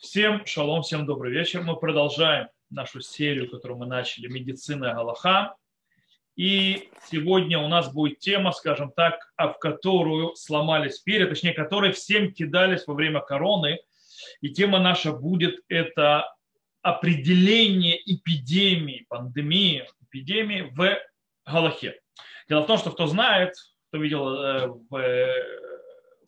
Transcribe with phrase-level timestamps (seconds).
[0.00, 1.60] Всем шалом, всем добрый вечер.
[1.60, 5.56] Мы продолжаем нашу серию, которую мы начали, медицина и Галаха.
[6.36, 12.32] И сегодня у нас будет тема, скажем так, в которую сломались перья, точнее, которой всем
[12.32, 13.78] кидались во время короны.
[14.40, 16.34] И тема наша будет это
[16.80, 20.98] определение эпидемии, пандемии, эпидемии в
[21.44, 22.00] Галахе.
[22.48, 23.52] Дело в том, что кто знает,
[23.88, 24.96] кто видел э, в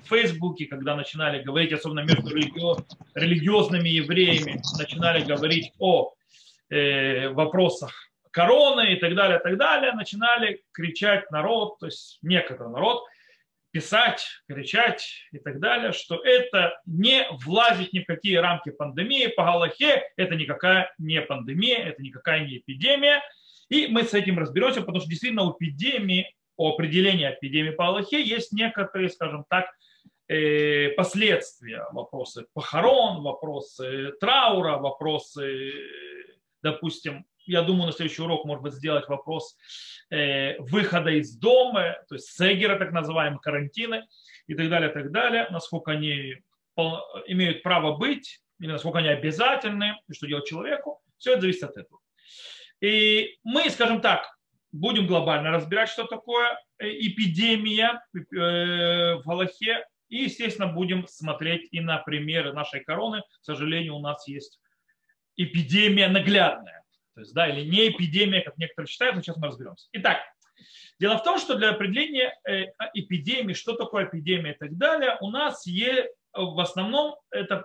[0.04, 6.12] в Фейсбуке, когда начинали говорить, особенно между религиозными евреями, начинали говорить о
[6.70, 7.92] э, вопросах
[8.30, 13.04] короны и так далее, так далее, начинали кричать народ, то есть некоторый народ,
[13.72, 19.28] писать, кричать и так далее, что это не влазит ни в какие рамки пандемии.
[19.28, 23.22] По Галахе это никакая не пандемия, это никакая не эпидемия.
[23.70, 28.22] И мы с этим разберемся, потому что действительно у эпидемии, у определения эпидемии по Галахе
[28.22, 29.66] есть некоторые, скажем так,
[30.96, 35.72] последствия, вопросы похорон, вопросы траура, вопросы,
[36.62, 39.56] допустим, я думаю, на следующий урок, может быть, сделать вопрос
[40.10, 44.06] э, выхода из дома, то есть сегера, так называемые, карантины
[44.46, 46.36] и так далее, так далее, насколько они
[47.26, 51.76] имеют право быть, или насколько они обязательны, и что делать человеку, все это зависит от
[51.76, 52.00] этого.
[52.80, 54.26] И мы, скажем так,
[54.72, 61.96] будем глобально разбирать, что такое э, эпидемия в Галахе, и, естественно, будем смотреть и на
[61.96, 63.22] примеры нашей короны.
[63.40, 64.60] К сожалению, у нас есть
[65.36, 66.84] эпидемия наглядная.
[67.14, 69.88] То есть, да, или не эпидемия, как некоторые считают, но сейчас мы разберемся.
[69.92, 70.18] Итак,
[71.00, 75.30] дело в том, что для определения э, эпидемии, что такое эпидемия и так далее, у
[75.30, 77.64] нас есть в основном это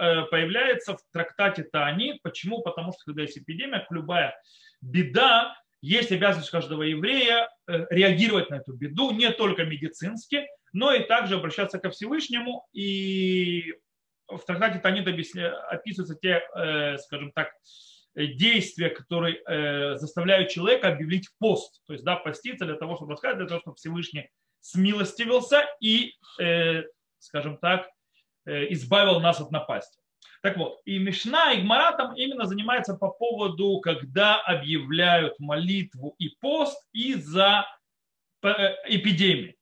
[0.00, 2.18] э, появляется в трактате Таани.
[2.24, 2.62] Почему?
[2.62, 4.36] Потому что когда есть эпидемия, любая
[4.80, 11.04] беда, есть обязанность каждого еврея э, реагировать на эту беду не только медицински, но и
[11.04, 12.66] также обращаться ко Всевышнему.
[12.72, 13.74] И
[14.28, 17.52] в трактате Танит описываются те, э, скажем так,
[18.14, 23.38] действия, которые э, заставляют человека объявить пост, то есть да, поститься для того, чтобы рассказать,
[23.38, 24.28] для того, чтобы Всевышний
[24.60, 26.84] смилостивился и, э,
[27.18, 27.88] скажем так,
[28.46, 30.00] избавил нас от напасти.
[30.42, 36.30] Так вот, и Мишна, и Гмара там именно занимается по поводу, когда объявляют молитву и
[36.40, 37.66] пост из-за
[38.42, 39.59] эпидемии.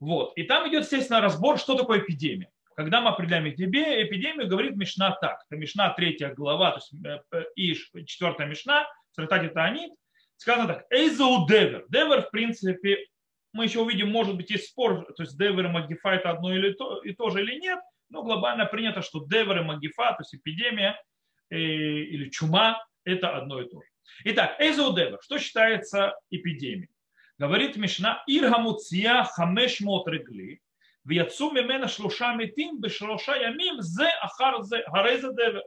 [0.00, 0.36] Вот.
[0.36, 2.50] И там идет, естественно, разбор, что такое эпидемия.
[2.76, 5.44] Когда мы определяем эпидемию, эпидемию говорит Мишна так.
[5.48, 9.90] Это Мишна третья глава, то есть э, и четвертая Мишна, в трактате Таанит,
[10.36, 10.86] сказано так.
[10.90, 11.86] Эйзоу девер.
[11.88, 13.06] Девер, в принципе,
[13.52, 16.72] мы еще увидим, может быть, есть спор, то есть девер и магифа это одно или
[16.72, 20.36] то, и то же или нет, но глобально принято, что девер и магифа, то есть
[20.36, 21.02] эпидемия
[21.50, 23.88] э, или чума, это одно и то же.
[24.24, 25.18] Итак, эйзоу девер.
[25.22, 26.90] Что считается эпидемией?
[27.38, 30.60] Говорит Мишна, Иргамуция хамеш мот регли,
[31.04, 35.62] в яцу мемена шлуша метим, бешлуша ямим, зе ахар зе, гарезе девер.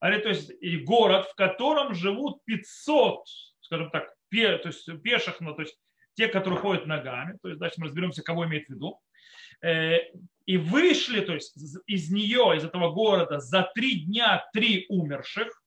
[0.00, 0.50] То есть
[0.84, 3.26] город, в котором живут 500,
[3.60, 5.78] скажем так, пе, то есть пеших, ну, то есть
[6.14, 9.00] те, которые ходят ногами, то есть дальше мы разберемся, кого имеет в виду,
[9.62, 9.98] э,
[10.46, 15.62] и вышли, то есть из нее, из этого города за три дня три умерших,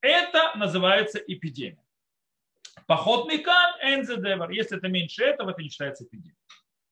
[0.00, 1.81] это называется эпидемия.
[2.86, 4.50] Поход Микан, Энзедевер.
[4.50, 6.36] Если это меньше этого, это не считается эпидемией.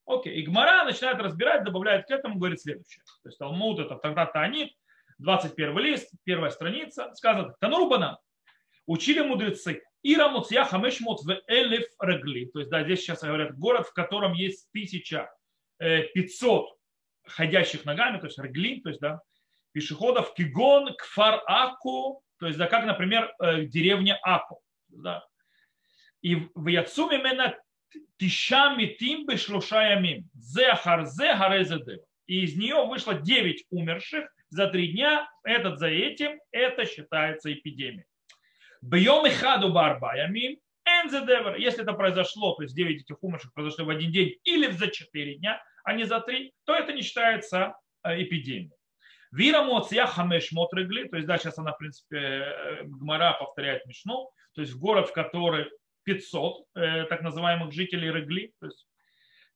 [0.06, 0.40] Окей.
[0.40, 3.02] И Гмара начинает разбирать, добавляет к этому, говорит следующее.
[3.22, 4.72] То есть Талмуд, это тогда Таанит,
[5.18, 8.18] 21 лист, первая страница, сказано, Танурбана,
[8.86, 12.46] учили мудрецы, Ира Муцья Хамешмут в Элиф Регли.
[12.46, 16.66] То есть, да, здесь сейчас говорят, город, в котором есть 1500
[17.26, 19.20] ходящих ногами, то есть Регли, то есть, да,
[19.72, 24.60] пешеходов, Кигон, Кфар Аку, то есть, да, как, например, э, деревня Аку.
[24.88, 25.24] Да.
[26.22, 27.56] И в Яцуме мена
[28.18, 30.28] тиша митим бешлуша ямим.
[30.34, 35.28] Зе харзе гарезе И из нее вышло 9 умерших за три дня.
[35.44, 36.38] Этот за этим.
[36.52, 38.04] Это считается эпидемией.
[38.82, 40.58] Бьем и хаду барба ямим.
[41.58, 45.36] Если это произошло, то есть 9 этих умерших произошло в один день или за 4
[45.36, 48.72] дня, а не за 3, то это не считается э, эпидемией.
[49.32, 54.30] Вира моция хамеш мотрегли, то есть да, сейчас она, в принципе, э, Гмара повторяет Мишну,
[54.54, 55.70] то есть в город, в который
[56.10, 58.86] 500 э, так называемых жителей Регли, то есть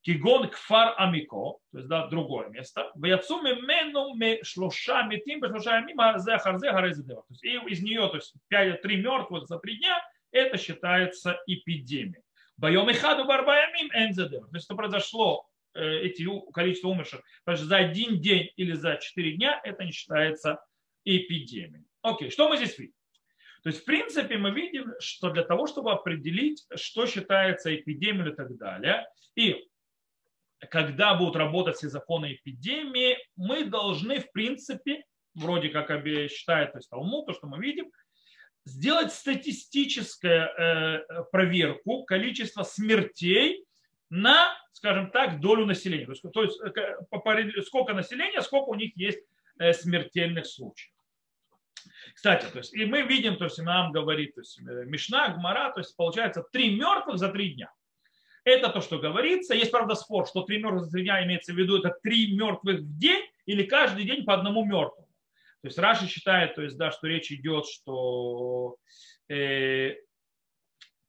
[0.02, 2.92] Кигон Кфар Амико, то есть да, другое место.
[2.94, 7.22] В Яцуме Мену ме шлоша метим шлоша мимо зе харзе гарезедева.
[7.22, 12.22] То есть из нее, то есть 5, 3 мертвых за 3 дня, это считается эпидемией.
[12.56, 14.46] Боем и хаду барбаямим энзедева.
[14.46, 19.60] То есть это произошло э, эти количество умерших за один день или за 4 дня,
[19.64, 20.62] это не считается
[21.04, 21.86] эпидемией.
[22.02, 22.94] Окей, что мы здесь видим?
[23.64, 28.34] То есть, в принципе, мы видим, что для того, чтобы определить, что считается эпидемией и
[28.34, 29.06] так далее,
[29.36, 29.66] и
[30.70, 35.88] когда будут работать все законы эпидемии, мы должны, в принципе, вроде как
[36.30, 37.90] считает то есть Талмуд, то, что мы видим,
[38.66, 43.64] сделать статистическую э, проверку количества смертей
[44.10, 46.04] на, скажем так, долю населения.
[46.06, 49.20] То есть, э, сколько населения, сколько у них есть
[49.58, 50.93] э, смертельных случаев.
[52.14, 55.80] Кстати, то есть, и мы видим, то есть нам говорит то есть, Мишна, Гмара, то
[55.80, 57.72] есть получается три мертвых за три дня.
[58.44, 59.54] Это то, что говорится.
[59.54, 62.80] Есть, правда, спор, что три мертвых за три дня имеется в виду, это три мертвых
[62.80, 65.08] в день или каждый день по одному мертвому.
[65.62, 68.76] То есть Раши считает, то есть, да, что речь идет, что,
[69.30, 69.94] э,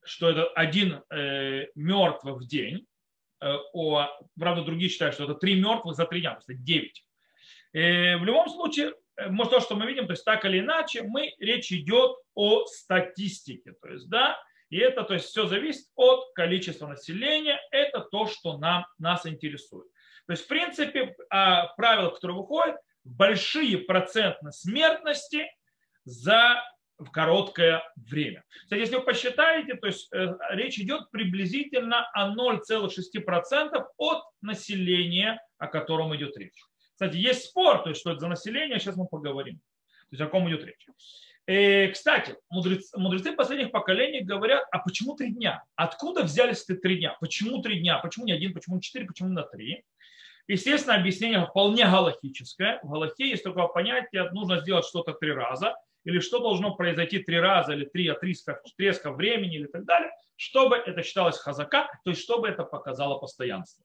[0.01, 2.87] что это один э, мертвый в день.
[3.41, 4.07] Э, о,
[4.39, 7.03] правда, другие считают, что это три мертвых за три дня, то есть девять.
[7.73, 8.93] Э, в любом случае, э,
[9.29, 13.73] может, то, что мы видим, то есть так или иначе, мы, речь идет о статистике.
[13.81, 14.37] То есть, да,
[14.69, 17.59] и это, то есть, все зависит от количества населения.
[17.71, 19.87] Это то, что нам, нас интересует.
[20.27, 25.45] То есть, в принципе, а, правило, которое выходит, большие процентные смертности
[26.03, 26.63] за
[26.97, 28.43] в короткое время.
[28.63, 35.67] Кстати, если вы посчитаете, то есть э, речь идет приблизительно о 0,6% от населения, о
[35.67, 36.63] котором идет речь.
[36.95, 39.57] Кстати, есть спор, то есть что это за население, сейчас мы поговорим.
[39.57, 40.87] То есть о ком идет речь.
[41.45, 45.63] И, э, кстати, мудрецы, мудрецы последних поколений говорят, а почему три дня?
[45.75, 47.17] Откуда взялись эти три дня?
[47.19, 47.99] Почему три дня?
[47.99, 49.83] Почему не один, почему не четыре, почему на три?
[50.47, 52.79] Естественно, объяснение вполне галахическое.
[52.81, 55.75] В галахе есть такое понятие, нужно сделать что-то три раза,
[56.05, 60.77] или что должно произойти три раза, или три отрезка, отрезка времени, или так далее, чтобы
[60.77, 63.84] это считалось хазака, то есть чтобы это показало постоянство.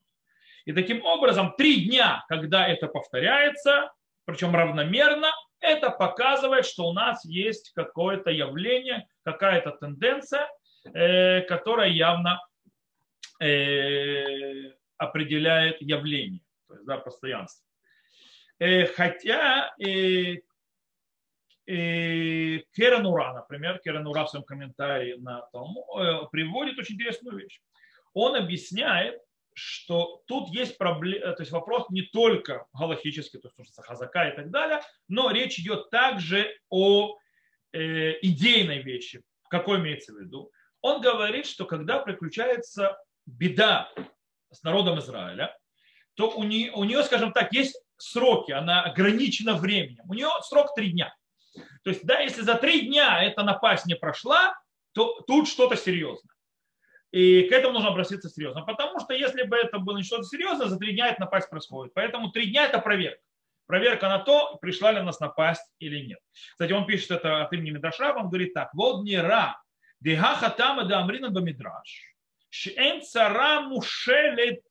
[0.64, 3.92] И таким образом, три дня, когда это повторяется,
[4.24, 5.30] причем равномерно,
[5.60, 10.48] это показывает, что у нас есть какое-то явление, какая-то тенденция,
[10.94, 12.40] э, которая явно
[13.40, 17.66] э, определяет явление то есть, да, постоянство.
[18.58, 19.74] Э, хотя
[21.66, 27.60] Керен Ура, например, Керен Ура в своем комментарии на э, приводит очень интересную вещь.
[28.12, 29.20] Он объясняет,
[29.60, 34.36] что тут есть проблема, то есть вопрос не только галактический, то есть что хазака и
[34.36, 37.16] так далее, но речь идет также о
[37.72, 39.22] э, идейной вещи.
[39.48, 40.50] Какой имеется в виду?
[40.80, 42.96] Он говорит, что когда приключается
[43.26, 43.92] беда
[44.50, 45.56] с народом Израиля,
[46.14, 50.04] то у нее, у нее, скажем так, есть сроки, она ограничена временем.
[50.08, 51.14] У нее срок три дня.
[51.84, 54.54] То есть, да, если за три дня эта напасть не прошла,
[54.92, 56.29] то тут что-то серьезное.
[57.12, 58.62] И к этому нужно обратиться серьезно.
[58.62, 61.92] Потому что если бы это было что-то серьезное, за три дня эта напасть происходит.
[61.94, 63.20] Поэтому три дня это проверка.
[63.66, 66.18] Проверка на то, пришла ли у нас напасть или нет.
[66.52, 68.70] Кстати, он пишет это от имени Медраша, он говорит так.
[68.74, 69.60] Вот не ра,
[70.00, 72.16] деха хатама да амрина бамидраш,
[72.48, 74.64] шен цара мушелет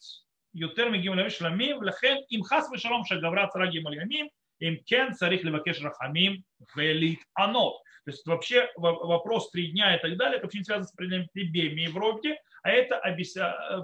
[0.51, 6.43] ютер мигим ламим, лахен им хас вешалом шагавра цара гималямим, Имкен царих левакеш рахамим
[6.75, 7.81] велит анот.
[8.05, 11.81] То есть вообще вопрос три дня и так далее, это вообще не связано с предприятиями
[11.81, 13.01] Европе, а это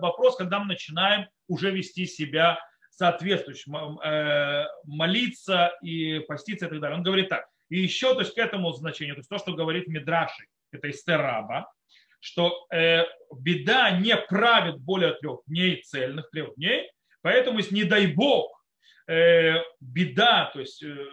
[0.02, 6.98] вопрос, когда мы начинаем уже вести себя соответствующим, э, молиться и поститься и так далее.
[6.98, 7.46] Он говорит так.
[7.70, 11.04] И еще то есть, к этому значению, то есть то, что говорит Мидраши, это из
[11.04, 11.72] Тераба,
[12.20, 13.04] что э,
[13.38, 16.90] беда не правит более трех дней цельных, трех дней,
[17.22, 18.65] поэтому, если не дай бог,
[19.08, 21.08] беда, то есть э,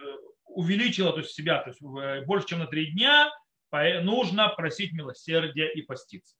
[0.45, 3.31] увеличила то есть, себя то есть, э, больше, чем на три дня,
[3.71, 6.35] нужно просить милосердия и поститься.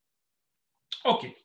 [1.03, 1.36] Окей.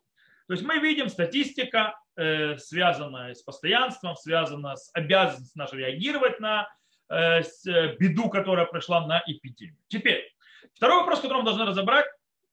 [0.48, 6.68] То есть мы видим статистика, э, связанная с постоянством, связанная с обязанностью нашей реагировать на
[7.10, 9.76] э, э, беду, которая пришла на эпидемию.
[9.88, 10.24] Теперь,
[10.74, 12.06] второй вопрос, который мы должны разобрать,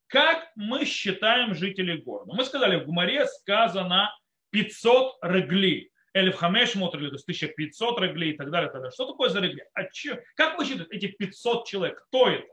[0.07, 2.33] как мы считаем жителей города?
[2.33, 4.13] Мы сказали, в Гумаре сказано
[4.49, 5.89] 500 регли.
[6.15, 8.93] Эльф Хамеш Мотрли, то есть 1500 регли и так далее, и так далее.
[8.93, 9.63] Что такое за регли?
[9.73, 10.23] А че?
[10.35, 12.01] Как вы считаете эти 500 человек?
[12.07, 12.47] Кто это?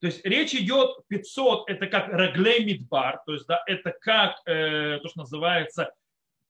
[0.00, 5.00] То есть речь идет 500, это как реглей мидбар, то есть да, это как э,
[5.02, 5.92] то, что называется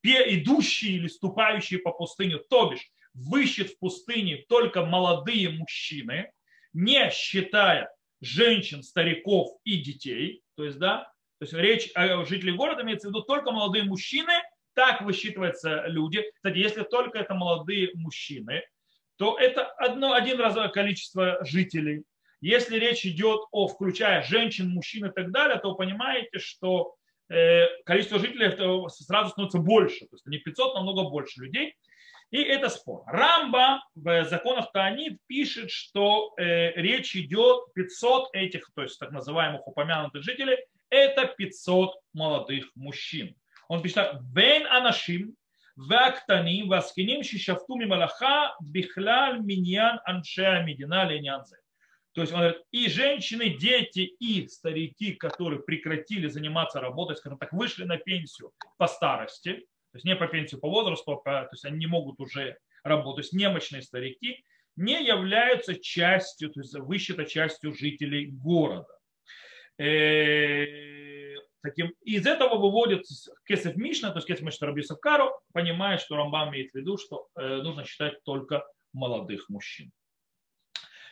[0.03, 6.31] идущие или ступающие по пустыне, то бишь выщет в пустыне только молодые мужчины,
[6.75, 10.43] не считая женщин, стариков и детей.
[10.57, 11.05] То есть, да,
[11.39, 14.33] то есть речь о жителях города имеется в виду только молодые мужчины,
[14.75, 16.25] так высчитываются люди.
[16.35, 18.63] Кстати, если только это молодые мужчины,
[19.17, 22.05] то это одно, один раз количество жителей.
[22.41, 26.95] Если речь идет о, включая женщин, мужчин и так далее, то понимаете, что
[27.31, 28.51] э, количество жителей
[28.91, 30.01] сразу становится больше.
[30.01, 31.75] То есть не 500, намного больше людей.
[32.31, 33.05] И это спор.
[33.07, 39.67] Рамба в законах Таанит пишет, что э, речь идет 500 этих, то есть так называемых
[39.67, 40.59] упомянутых жителей,
[40.91, 43.37] это 500 молодых мужчин.
[43.69, 45.37] Он пишет «Вен анашим
[45.77, 51.57] вактаним васкиним шишафту мималаха бихляль миньян аншеа медина ленянзе».
[52.15, 57.53] То есть он говорит, и женщины, дети, и старики, которые прекратили заниматься работой, скажем так,
[57.53, 61.49] вышли на пенсию по старости, то есть не по пенсию по возрасту, а по, то
[61.53, 64.45] есть они не могут уже работать, то есть немощные старики,
[64.77, 68.87] не являются частью, то есть высчета частью жителей города.
[69.79, 70.65] Э,
[71.65, 73.07] Таким, из этого выводит
[73.49, 77.29] Кесев Мишна, то есть Кесев Мишна Раби Кару, понимает, что Рамбам имеет в виду, что
[77.37, 79.91] э, нужно считать только молодых мужчин.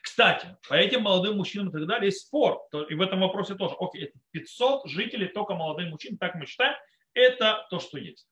[0.03, 2.61] Кстати, по этим молодым мужчинам и так далее есть спор.
[2.91, 3.75] И в этом вопросе тоже.
[3.81, 6.75] Окей, 500 жителей только молодых мужчин, так мы считаем,
[7.15, 8.29] это то, что есть.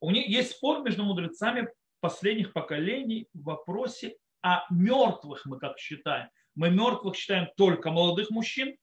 [0.00, 1.68] У них есть спор между мудрецами
[2.00, 6.28] последних поколений в вопросе о мертвых, мы как считаем.
[6.54, 8.76] Мы мертвых считаем только молодых мужчин,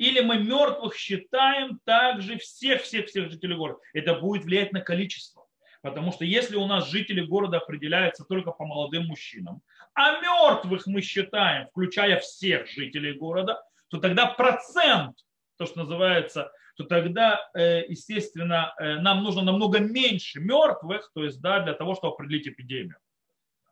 [0.00, 3.80] или мы мертвых считаем также всех-всех-всех жителей города.
[3.92, 5.46] Это будет влиять на количество.
[5.82, 9.60] Потому что если у нас жители города определяются только по молодым мужчинам,
[9.92, 15.18] а мертвых мы считаем, включая всех жителей города, то тогда процент,
[15.58, 21.42] то, что называется, то тогда, э, естественно, э, нам нужно намного меньше мертвых, то есть
[21.42, 22.96] да, для того, чтобы определить эпидемию.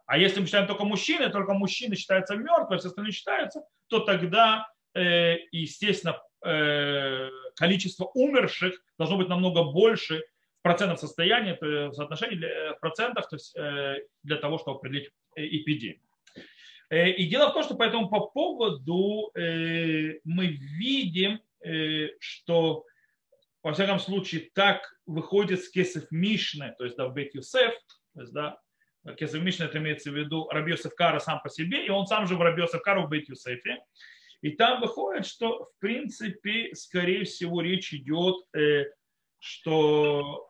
[0.04, 4.68] А если мы считаем только мужчины, только мужчины считаются мертвыми, все остальные считаются, то тогда
[4.94, 10.24] естественно, э, количество умерших должно быть намного больше
[10.60, 13.54] в процентном состоянии, в соотношении э, в процентах, то есть
[14.22, 16.00] для того, чтобы определить эпидемию.
[16.90, 21.38] И дело в том, что по этому по поводу мы видим,
[22.18, 22.86] что
[23.62, 27.74] во всяком случае так выходит с кесов Мишны, то есть да, в Бет Юсеф,
[28.14, 28.58] то есть, да,
[29.18, 32.26] кесов Мишны это имеется в виду Раби Йосеф Кара сам по себе, и он сам
[32.26, 33.78] же в Раби Йосеф Кара в Бет Юсефе.
[34.40, 38.84] И там выходит, что в принципе, скорее всего, речь идет, э,
[39.40, 40.48] что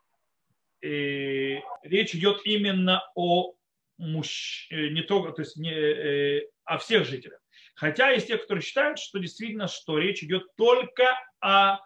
[0.83, 3.55] э, речь идет именно о
[3.97, 4.69] мужч...
[4.71, 7.41] Э, не только, то есть не, о всех жителях.
[7.75, 11.05] Хотя есть те, которые считают, что действительно, что речь идет только
[11.41, 11.79] о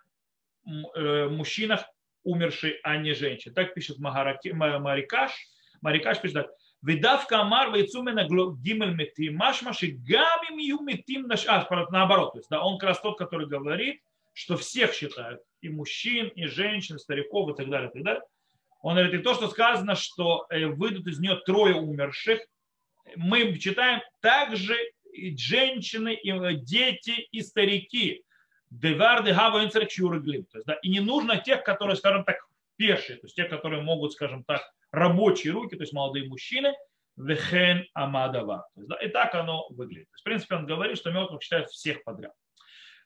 [0.65, 1.85] мужчинах,
[2.23, 3.53] умерших, а не женщин.
[3.53, 5.33] Так пишет Марикаш.
[5.81, 6.51] Марикаш пишет так.
[6.84, 8.16] ודווקא אמר ויצאו מן
[8.64, 13.02] ג' מתים, משמע שגם אם יהיו מתים, а, наоборот, то есть, да, он как раз
[13.02, 14.02] тот, который говорит,
[14.34, 18.22] что всех считают, и мужчин, и женщин, и стариков, и так далее, и так далее.
[18.82, 22.40] Он говорит, и то, что сказано, что э, выйдут из нее трое умерших,
[23.16, 24.76] мы читаем также
[25.12, 28.24] и женщины, и э, дети, и старики.
[28.70, 32.38] Деварды гава То есть, да, и не нужно тех, которые, скажем так,
[32.83, 34.61] пешие, то есть те, которые могут, скажем так,
[34.91, 36.75] рабочие руки, то есть молодые мужчины,
[37.17, 38.67] вехен амадава.
[39.01, 40.09] И так оно выглядит.
[40.09, 42.33] То есть, в принципе, он говорит, что мертвых считают всех подряд.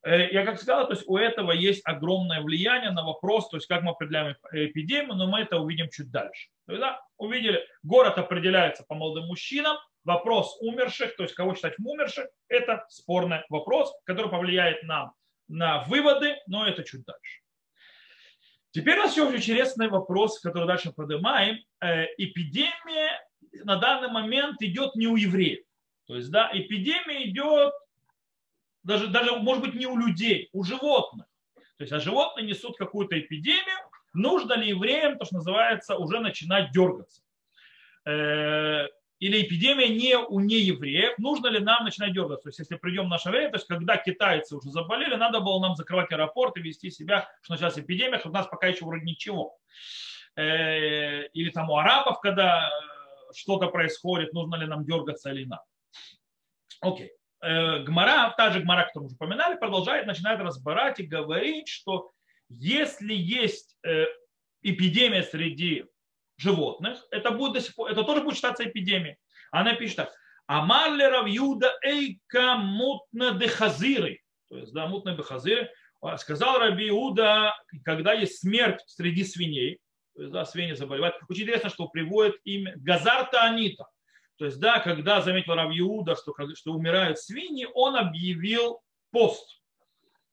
[0.02, 3.66] Э, я как сказал, то есть у этого есть огромное влияние на вопрос, то есть
[3.66, 6.48] как мы определяем эпидемию, но мы это увидим чуть дальше.
[6.66, 11.74] То есть, да, увидели, город определяется по молодым мужчинам, вопрос умерших, то есть кого считать
[11.78, 15.12] умерших, это спорный вопрос, который повлияет нам
[15.48, 17.40] на выводы, но это чуть дальше.
[18.76, 21.60] Теперь у нас еще интересный вопрос, который дальше поднимаем.
[21.80, 23.26] Э, эпидемия
[23.64, 25.64] на данный момент идет не у евреев.
[26.06, 27.72] То есть, да, эпидемия идет
[28.82, 31.26] даже, даже, может быть, не у людей, у животных.
[31.54, 33.78] То есть, а животные несут какую-то эпидемию,
[34.12, 37.22] нужно ли евреям, то, что называется, уже начинать дергаться.
[39.18, 42.44] Или эпидемия не у неевреев, нужно ли нам начинать дергаться?
[42.44, 45.58] То есть, если придем в наше время, то есть, когда китайцы уже заболели, надо было
[45.60, 49.04] нам закрывать аэропорт и вести себя, что началась эпидемия, что у нас пока еще вроде
[49.04, 49.56] ничего.
[50.36, 55.64] Э, или там у арабов, когда э, что-то происходит, нужно ли нам дергаться или надо.
[56.82, 57.10] Окей.
[57.40, 62.12] Э, Гмара, та же Гмара, которую мы уже упоминали, продолжает, начинает разбирать и говорить, что
[62.50, 63.76] если есть
[64.62, 65.86] эпидемия среди
[66.36, 69.16] животных, это, будет до сих пор, это тоже будет считаться эпидемией.
[69.50, 70.12] Она пишет так.
[70.46, 74.20] Амалли Равьюда эйка мутна дехазиры.
[74.48, 75.70] То есть, да, мутна дехазиры.
[76.18, 79.80] Сказал Раби Иуда, когда есть смерть среди свиней,
[80.14, 81.16] то есть, да, свиньи заболевают.
[81.28, 83.86] Очень интересно, что приводит имя Газарта Анита.
[84.36, 89.60] То есть, да, когда заметил Раби Иуда, что, что умирают свиньи, он объявил пост.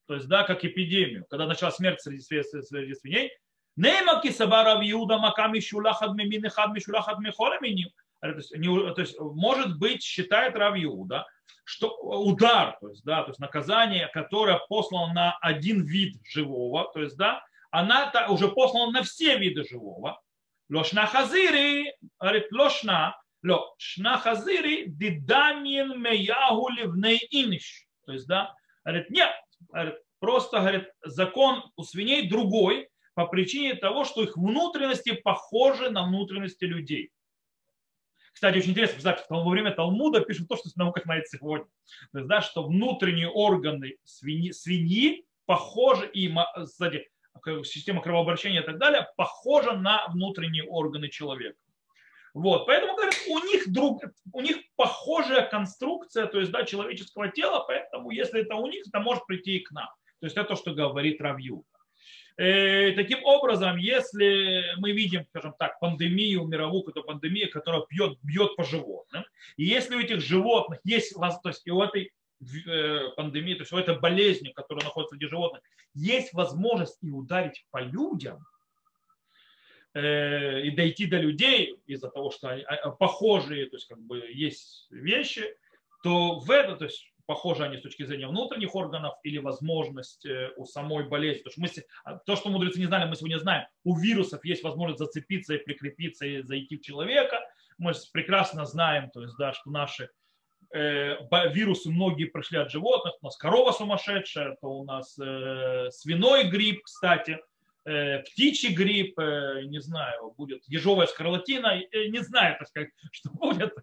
[0.05, 1.25] То есть, да, как эпидемию.
[1.29, 3.31] Когда началась смерть среди, среди свиней,
[3.75, 7.89] Нейма кисаба Рав Иуда мака мишулахад мимин хад мишулахад михолеминим.
[8.21, 11.25] То есть, может быть, считает Рав Иуда,
[11.65, 17.01] что удар, то есть, да, то есть наказание, которое послано на один вид живого, то
[17.01, 20.21] есть, да, она уже послана на все виды живого.
[20.69, 27.87] Лошна хазири, говорит, лошна, ло, шна хазири, диданин меягу ливней иниш.
[28.05, 28.53] То есть, да,
[28.85, 29.31] говорит, нет,
[29.69, 36.05] говорит, просто, говорит, закон у свиней другой, по причине того, что их внутренности похожи на
[36.05, 37.11] внутренности людей.
[38.33, 41.67] Кстати, очень интересно, кстати, во время Талмуда пишут то, что наука знает сегодня.
[42.11, 47.09] То есть, да, что внутренние органы свиньи, свиньи похожи, и, кстати,
[47.63, 51.57] система кровообращения и так далее, похожа на внутренние органы человека.
[52.33, 54.01] Вот, поэтому, говорят, у них, друг,
[54.31, 58.99] у них похожая конструкция, то есть, да, человеческого тела, поэтому, если это у них, это
[58.99, 59.87] может прийти и к нам.
[60.19, 61.63] То есть, это то, что говорит Равью.
[62.35, 68.55] Э, таким образом, если мы видим, скажем так, пандемию, мировую эту пандемию, которая бьет, бьет
[68.55, 69.23] по животным,
[69.55, 72.11] и если у этих животных есть, то есть и у этой
[72.65, 75.61] э, пандемии, то есть у этой болезни, которая находится среди животных,
[75.93, 78.43] есть возможность и ударить по людям,
[79.93, 84.17] э, и дойти до людей из-за того, что они а, похожие, то есть как бы
[84.31, 85.55] есть вещи,
[86.01, 90.51] то в это, то есть похожи они с точки зрения внутренних органов или возможность э,
[90.57, 91.43] у самой болезни.
[91.43, 93.65] Потому что мы, а, то, что мудрецы не знали, мы сегодня знаем.
[93.83, 97.39] У вирусов есть возможность зацепиться и прикрепиться и зайти в человека.
[97.77, 100.09] Мы прекрасно знаем, то есть, да, что наши
[100.73, 101.15] э,
[101.51, 103.15] вирусы многие пришли от животных.
[103.21, 107.39] У нас корова сумасшедшая, то у нас э, свиной грипп, кстати,
[107.83, 113.73] птичий грипп, не знаю, будет ежовая скарлатина, не знаю, так сказать, что будет.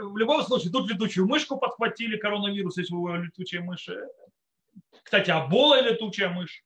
[0.00, 3.88] В любом случае, тут летучую мышку подхватили, коронавирус, если вы летучая мышь.
[5.02, 6.64] Кстати, абола летучая мышь.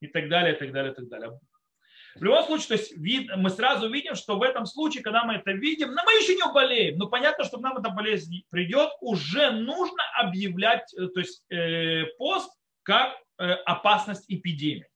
[0.00, 1.38] И так далее, и так далее, и так далее.
[2.16, 5.34] В любом случае, то есть вид, мы сразу видим, что в этом случае, когда мы
[5.34, 8.90] это видим, но мы еще не болеем, но понятно, что к нам эта болезнь придет,
[9.00, 12.50] уже нужно объявлять э, то есть, э, пост
[12.82, 14.88] как э, опасность эпидемии.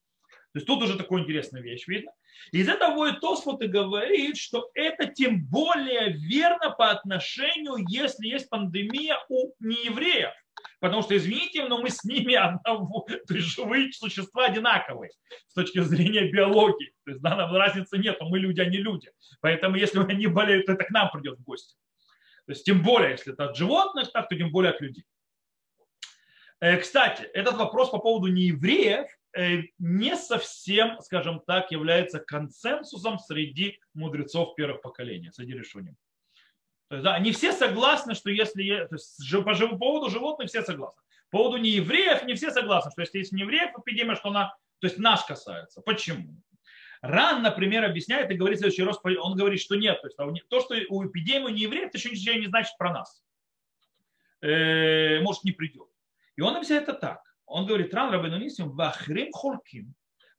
[0.53, 2.11] То есть тут уже такая интересная вещь видно.
[2.53, 8.49] Из этого и Тосфот и говорит, что это тем более верно по отношению, если есть
[8.49, 10.33] пандемия у неевреев.
[10.81, 15.11] Потому что, извините, но мы с ними одного, то есть живые существа одинаковые
[15.49, 16.93] с точки зрения биологии.
[17.05, 19.11] То есть да, нам разницы нет, мы люди, а не люди.
[19.41, 21.75] Поэтому если они болеют, то это к нам придет в гости.
[22.47, 25.05] То есть тем более, если это от животных, так, то тем более от людей.
[26.61, 29.09] Э, кстати, этот вопрос по поводу неевреев
[29.79, 35.97] не совсем, скажем так, является консенсусом среди мудрецов первых поколений, среди решением.
[36.89, 40.63] То есть, да, не все согласны, что если то есть, по, по поводу животных все
[40.63, 41.03] согласны.
[41.31, 44.99] По поводу неевреев не все согласны, что если есть неевреев эпидемия, что она, то есть
[44.99, 45.81] нас касается.
[45.81, 46.37] Почему?
[47.01, 50.61] Ран, например, объясняет и говорит следующий раз, он говорит, что нет, то, есть, а то,
[50.61, 53.23] что у эпидемии неевреев, это еще ничего не значит про нас.
[54.41, 55.89] Э, может, не придет.
[56.37, 59.86] И он объясняет это так он говорит, Ран Рабину Нисим, вахрим холким,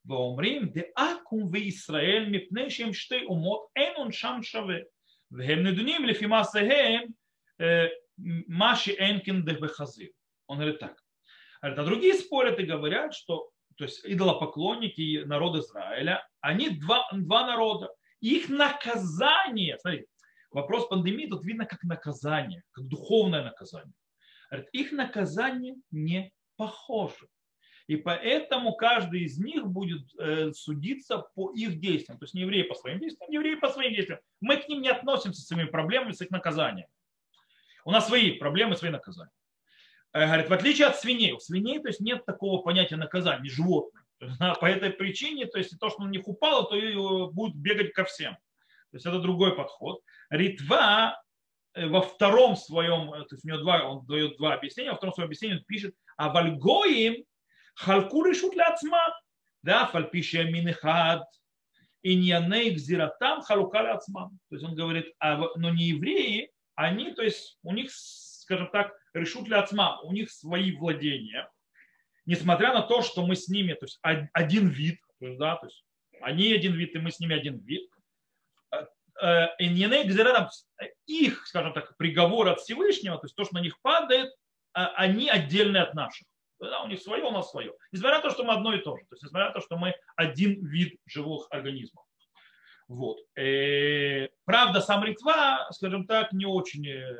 [0.05, 4.77] ואומרים דאקום וישראל מפני שהם שתי אומות אין עונשם שווה
[5.31, 7.03] והם נדונים לפי מעשיהם
[8.49, 10.09] מה שאין כן בחזיר.
[10.49, 10.97] Он говорит так.
[11.63, 17.89] А другие спорят и говорят, что то есть идолопоклонники народ Израиля, они два, два народа.
[18.21, 20.07] Их наказание, смотрите,
[20.51, 23.95] вопрос пандемии тут видно как наказание, как духовное наказание.
[24.73, 27.28] Их наказание не похожи.
[27.88, 32.18] И поэтому каждый из них будет э, судиться по их действиям.
[32.18, 34.20] То есть не евреи по своим действиям, не евреи по своим действиям.
[34.42, 36.88] Мы к ним не относимся с своими проблемами, с их наказанием.
[37.84, 39.32] У нас свои проблемы, свои наказания.
[40.14, 44.04] Э, говорит, в отличие от свиней, у свиней то есть, нет такого понятия наказания, животных.
[44.62, 46.96] По этой причине, то есть то, что на них упало, то и
[47.32, 48.34] будет бегать ко всем.
[48.34, 50.02] То есть это другой подход.
[50.30, 51.25] Ритва э,
[51.76, 54.98] Э, во втором своем, э, то есть у него два, он дает два объяснения, во
[54.98, 57.24] втором своем объяснении он пишет, а вальгоим
[57.76, 59.14] халькуры шутляцма,
[59.62, 61.24] да, фальпище минихад,
[62.02, 64.30] иньяней гзиратам халукали ацма.
[64.50, 68.94] То есть он говорит, а, но не евреи, они, то есть у них, скажем так,
[69.14, 71.50] решут ли ацма, у них свои владения,
[72.26, 75.66] несмотря на то, что мы с ними, то есть один вид, то есть, да, то
[75.66, 75.84] есть
[76.22, 77.90] они один вид, и мы с ними один вид,
[79.22, 80.50] Иньяне гзиратам,
[81.06, 84.34] их, скажем так, приговор от Всевышнего, то есть то, что на них падает,
[84.74, 86.28] а, они отдельные от наших.
[86.60, 87.74] Да, у них свое, у нас свое.
[87.92, 89.04] Несмотря на то, что мы одно и то же.
[89.06, 92.06] То есть, несмотря на то, что мы один вид живых организмов.
[92.88, 93.18] Вот.
[93.38, 97.18] И, э, правда, сам Ритва, скажем так, не очень э,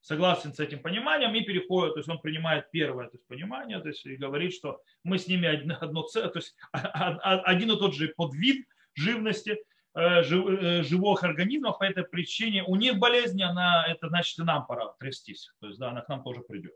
[0.00, 3.88] согласен с этим пониманием и переходит, то есть он принимает первое то есть, понимание, то
[3.88, 8.08] есть и говорит, что мы с ними одно, одно то есть один и тот же
[8.16, 12.62] подвид живности, Э, э, живых организмов по этой причине.
[12.64, 15.50] У них болезнь, она, это значит и нам пора трястись.
[15.60, 16.74] То есть, да, она к нам тоже придет.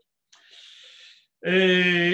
[1.43, 2.13] Э,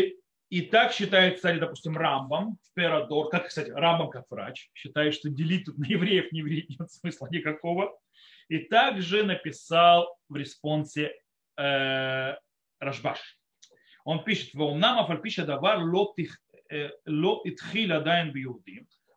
[0.50, 5.66] и так считает, кстати, допустим, Рамбам, Перадор, как, кстати, Рамбам как врач, считает, что делить
[5.66, 7.98] тут на евреев, не евреев нет смысла никакого.
[8.50, 11.14] И также написал в респонсе
[11.58, 12.36] э,
[12.80, 13.38] Рашбаш.
[14.06, 16.14] Он пишет, «ואומנם אף על פי שהדבר לא
[17.44, 17.92] התחיל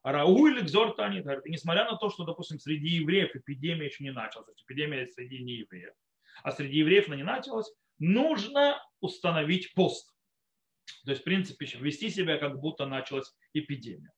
[0.02, 0.36] עדיין ביהודים».
[0.36, 1.26] ראוי לגזור תענית.
[1.46, 5.94] Несмотря на то, что, допустим, среди евреев эпидемия еще не началась, эпидемия среди неевреев,
[6.42, 10.14] а среди евреев она не началась, нужно установить пост.
[11.04, 14.12] То есть, в принципе, вести себя, как будто началась эпидемия.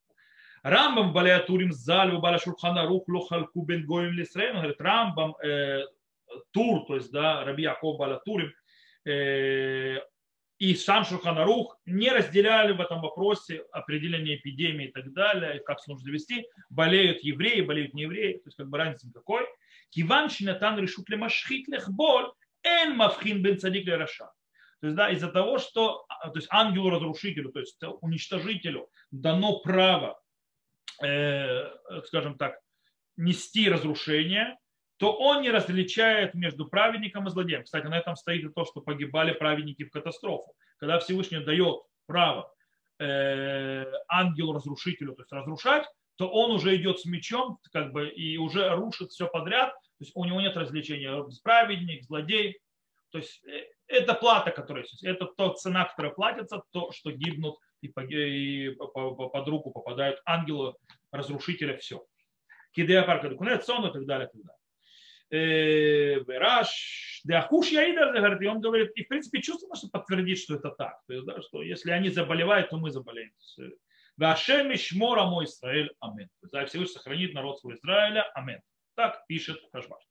[0.62, 5.82] Рамбам Балиатурим Заль, Баля Шурхана Рух, Лохалку Бен Гоим Лисрейн, говорит, Рамбам э,
[6.52, 8.52] Тур, то есть, да, Раби Яков Балиатурим,
[9.04, 9.98] э,
[10.62, 16.08] и сам Шурханарух не разделяли в этом вопросе определение эпидемии и так далее, как нужно
[16.08, 16.46] вести.
[16.70, 19.44] Болеют евреи, болеют не евреи, то есть как бы разницы никакой.
[19.90, 22.30] Киван шинатан решут ли машхит лехболь,
[22.62, 24.30] эн мавхин бен цадик раша.
[24.80, 30.22] То есть, да, из-за того, что то есть ангелу-разрушителю, то есть уничтожителю дано право,
[31.02, 31.70] э,
[32.06, 32.60] скажем так,
[33.16, 34.56] нести разрушение,
[35.02, 37.64] то он не различает между праведником и злодеем.
[37.64, 40.54] Кстати, на этом стоит и то, что погибали праведники в катастрофу.
[40.76, 42.54] Когда Всевышний дает право
[43.00, 48.72] э, ангелу-разрушителю, то есть разрушать, то он уже идет с мечом как бы, и уже
[48.76, 49.70] рушит все подряд.
[49.72, 52.60] То есть у него нет различения праведник, злодей.
[53.10, 57.88] То есть э, это плата, которая это то цена, которая платится, то, что гибнут и,
[57.88, 60.74] под руку попадают ангелы
[61.10, 62.06] разрушителя, все.
[62.70, 64.61] Кидея парка и так далее, и так далее.
[65.32, 70.70] Раш, Деахуш Яидар, говорит, и он говорит, и в принципе чувствуется, что подтвердит, что это
[70.70, 71.00] так.
[71.06, 73.32] То есть, да, что если они заболевают, то мы заболеем.
[74.16, 76.28] Вашем Шмора мой Израиль, амин.
[76.42, 78.60] За Всевышний сохранит народ своего Израиля, амин.
[78.94, 80.02] Так пишет Рашбаш.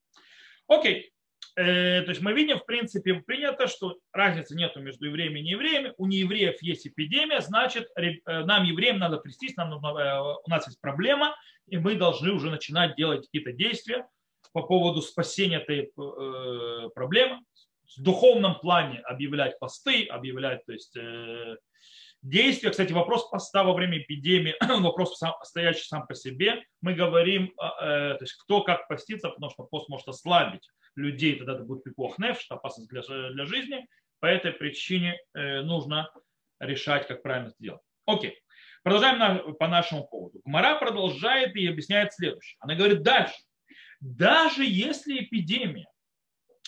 [0.68, 1.14] Окей.
[1.56, 5.94] Э, то есть мы видим, в принципе, принято, что разницы нету между евреями и неевреями.
[5.98, 10.66] У неевреев есть эпидемия, значит, э, нам, евреям, надо трястись, нам нужно, э, у нас
[10.68, 11.36] есть проблема,
[11.68, 14.08] и мы должны уже начинать делать какие-то действия,
[14.54, 17.40] по поводу спасения этой э, проблемы.
[17.98, 21.58] В духовном плане объявлять посты, объявлять то есть, э,
[22.22, 22.70] действия.
[22.70, 26.64] Кстати, вопрос поста во время эпидемии, вопрос стоящий сам по себе.
[26.82, 31.54] Мы говорим, э, то есть кто как поститься, потому что пост может ослабить людей, тогда
[31.56, 33.86] это будет пипох нефш, опасность для, для жизни.
[34.20, 36.12] По этой причине нужно
[36.60, 37.82] решать, как правильно это делать.
[38.06, 38.38] Окей.
[38.84, 40.42] Продолжаем на, по нашему поводу.
[40.46, 42.58] Гмара продолжает и объясняет следующее.
[42.60, 43.34] Она говорит дальше
[44.02, 45.88] даже если эпидемия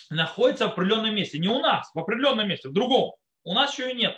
[0.08, 3.90] находится в определенном месте, не у нас, в определенном месте, в другом, у нас еще
[3.90, 4.16] и нет.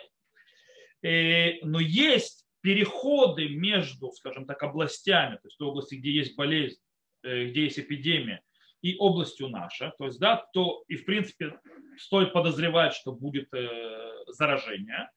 [1.03, 6.79] Э, но есть переходы между, скажем так, областями, то есть той области, где есть болезнь,
[7.23, 8.43] э, где есть эпидемия,
[8.83, 11.59] и областью наша, то есть, да, то и в принципе
[11.99, 15.11] стоит подозревать, что будет э, заражение,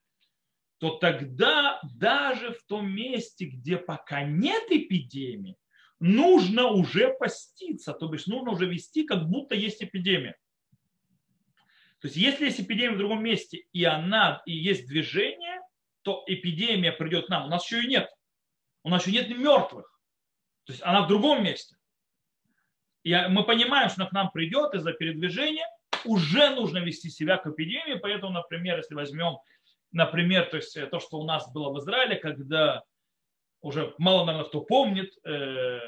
[0.78, 5.56] то тогда даже в том месте, где пока нет эпидемии,
[6.00, 10.36] нужно уже поститься, то бишь нужно уже вести, как будто есть эпидемия.
[12.00, 15.60] То есть если есть эпидемия в другом месте, и она, и есть движение,
[16.02, 17.44] то эпидемия придет к нам.
[17.44, 18.08] У нас еще и нет.
[18.82, 20.00] У нас еще нет мертвых.
[20.64, 21.76] То есть она в другом месте.
[23.02, 25.66] И мы понимаем, что она к нам придет из-за передвижения,
[26.04, 27.98] уже нужно вести себя к эпидемии.
[27.98, 29.38] Поэтому, например, если возьмем,
[29.92, 32.82] например, то, есть то, что у нас было в Израиле, когда
[33.62, 35.80] уже мало, наверное, кто помнит, э,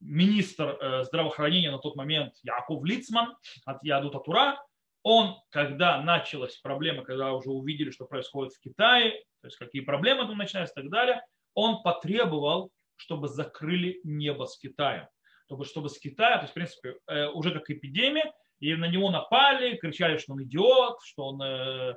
[0.00, 4.62] министр э, здравоохранения на тот момент Яков Лицман от Ядута Тура,
[5.02, 10.26] он, когда началась проблема, когда уже увидели, что происходит в Китае, то есть какие проблемы
[10.26, 11.22] там начинаются и так далее,
[11.54, 15.08] он потребовал, чтобы закрыли небо с Китаем.
[15.46, 19.10] Чтобы, чтобы с Китая, то есть, в принципе, э, уже как эпидемия, и на него
[19.10, 21.96] напали, кричали, что он идиот, что он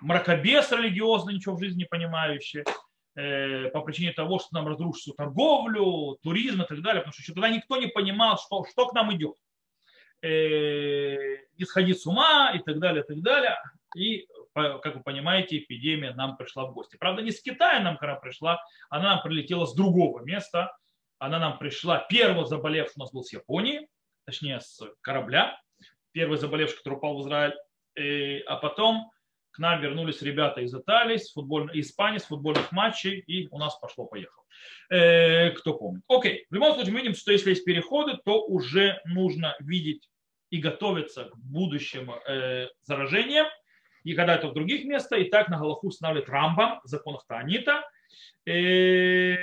[0.00, 2.64] мракобес религиозный, ничего в жизни не понимающий,
[3.16, 7.32] э, по причине того, что нам разрушится торговлю, туризм и так далее, потому что еще
[7.32, 9.36] тогда никто не понимал, что, что к нам идет.
[10.22, 13.56] Э, не с ума и так далее, и так далее.
[13.94, 16.96] И, как вы понимаете, эпидемия нам пришла в гости.
[16.96, 20.76] Правда, не с Китая нам, когда пришла, она нам прилетела с другого места.
[21.18, 23.88] Она нам пришла, первый заболевший у нас был с Японии,
[24.26, 25.58] точнее с корабля,
[26.12, 27.54] первый заболевший, который упал в Израиль.
[27.96, 29.10] И, а потом
[29.54, 33.78] к нам вернулись ребята из Италии, с футбольной, Испании, с футбольных матчей, и у нас
[33.78, 34.44] пошло-поехало.
[34.90, 36.02] Э, кто помнит.
[36.08, 40.10] Окей, в любом случае мы видим, что если есть переходы, то уже нужно видеть
[40.50, 43.46] и готовиться к будущим э, заражениям.
[44.02, 47.88] И когда это в других местах, и так на Галаху устанавливает Рамбам в законах Таанита.
[48.46, 49.36] Э,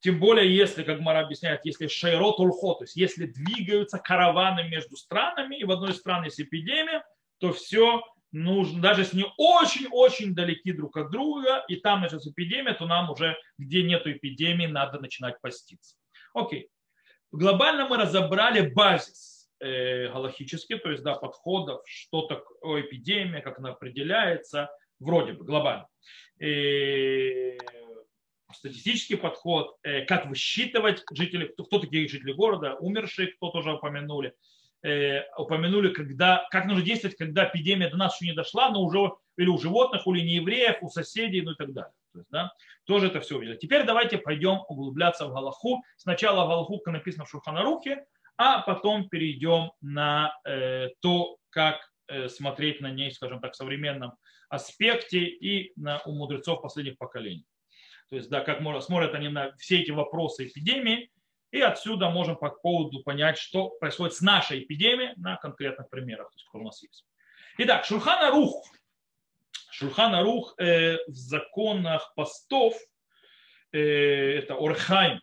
[0.00, 4.96] тем более, если, как Мара объясняет, если шайрот ульхо, то есть если двигаются караваны между
[4.96, 7.04] странами, и в одной из стран есть эпидемия,
[7.38, 12.74] то все нужно, даже если не очень-очень далеки друг от друга, и там началась эпидемия,
[12.74, 15.96] то нам уже, где нет эпидемии, надо начинать поститься.
[16.34, 16.68] Окей.
[17.32, 19.50] Глобально мы разобрали базис.
[19.60, 25.88] э, галахически, то есть да, подходов, что такое эпидемия, как она определяется, вроде бы глобально.
[26.40, 27.58] И
[28.52, 34.34] статистический подход, э, как высчитывать жителей, кто, кто такие жители города, умершие, кто тоже упомянули,
[34.82, 39.12] э, упомянули, когда, как нужно действовать, когда эпидемия до нас еще не дошла, но уже
[39.36, 41.92] или у животных, или не евреев, у соседей, ну и так далее.
[42.12, 42.52] То есть, да,
[42.84, 43.56] тоже это все увидели.
[43.56, 45.82] Теперь давайте пойдем углубляться в Галаху.
[45.96, 48.04] Сначала Галаху, как написано в Шуханарухе,
[48.36, 51.76] а потом перейдем на э, то, как
[52.08, 54.12] э, смотреть на ней, скажем так, в современном
[54.48, 57.44] аспекте и на, у мудрецов последних поколений.
[58.10, 61.10] То есть, да, как смотрят они на все эти вопросы эпидемии,
[61.50, 66.36] и отсюда можем по поводу понять, что происходит с нашей эпидемией на конкретных примерах, то
[66.36, 67.06] есть, которые у нас есть.
[67.58, 68.66] Итак, Шурхана Рух.
[69.70, 72.74] Шурхана Рух э, в законах постов,
[73.72, 75.20] э, это Орхайм,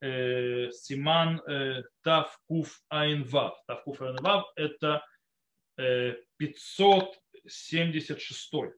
[0.00, 3.56] э, Симан э, Тавкуф Айнвав.
[3.66, 5.04] Тавкуф Айнвав это
[5.78, 8.50] э, 576.
[8.50, 8.72] То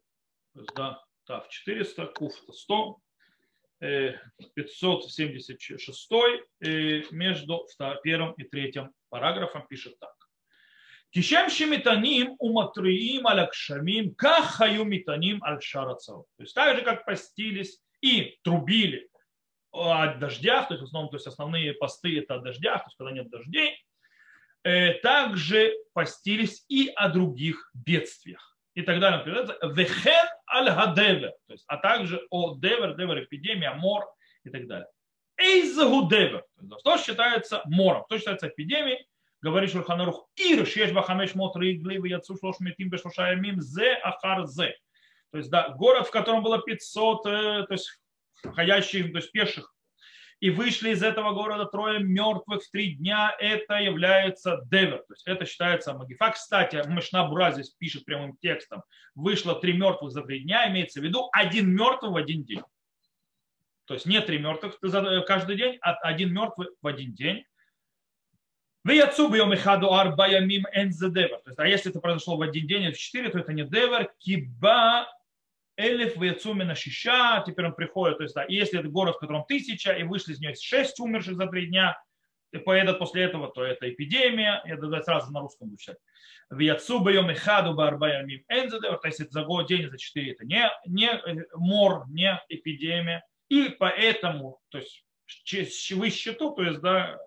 [0.54, 3.00] есть, да, Тав 400, Куф 100,
[3.78, 6.10] 576
[7.12, 7.66] между
[8.02, 10.14] первым и третьим параграфом пишет так.
[11.10, 19.08] Кишем шемитаним уматриим алякшамим, кахаю митаним аль То есть так же, как постились и трубили
[19.72, 22.96] от дождях, то есть в основном, то есть основные посты это от дождях, то есть
[22.96, 23.84] когда нет дождей,
[24.62, 29.24] э, также постились и о других бедствиях и так далее.
[29.74, 34.04] Вехен аль гадевер, то есть, а также о девер, девер эпидемия, мор
[34.44, 34.86] и так далее.
[35.38, 36.44] Эйзагу девер,
[36.80, 39.06] что считается мором, что считается эпидемией,
[39.40, 44.46] говорит Шурханарух, ир шеш бахамеш мот ригли в яцу шлош метим бешуша ямим зе ахар
[44.46, 44.76] зе.
[45.32, 47.30] То есть, да, город, в котором было 500, э,
[47.66, 48.00] то есть,
[48.54, 49.74] ходящих, то есть, пеших
[50.40, 54.98] и вышли из этого города трое мертвых в три дня, это является девер.
[54.98, 56.30] То есть это считается магифа.
[56.30, 58.82] Кстати, Мышна Бура здесь пишет прямым текстом.
[59.14, 62.62] Вышло три мертвых за три дня, имеется в виду один мертвый в один день.
[63.86, 64.78] То есть не три мертвых
[65.26, 67.44] каждый день, а один мертвый в один день.
[68.84, 68.92] А
[71.66, 74.12] если это произошло в один день, в четыре, то это не девер.
[74.18, 75.08] Киба
[75.76, 79.18] Элиф в Яцумина Шиша, теперь он приходит, то есть, да, и если это город, в
[79.18, 82.00] котором тысяча, и вышли из нее шесть умерших за три дня,
[82.52, 85.98] и поедут после этого, то это эпидемия, я да, сразу на русском буду читать.
[86.48, 90.44] В Яцуба Йом Ихаду Барбаямим Энзеде, то есть это за год, день, за четыре, это
[90.44, 95.04] не, не э, мор, не эпидемия, и поэтому, то есть
[95.92, 97.18] вы счету, то есть, да,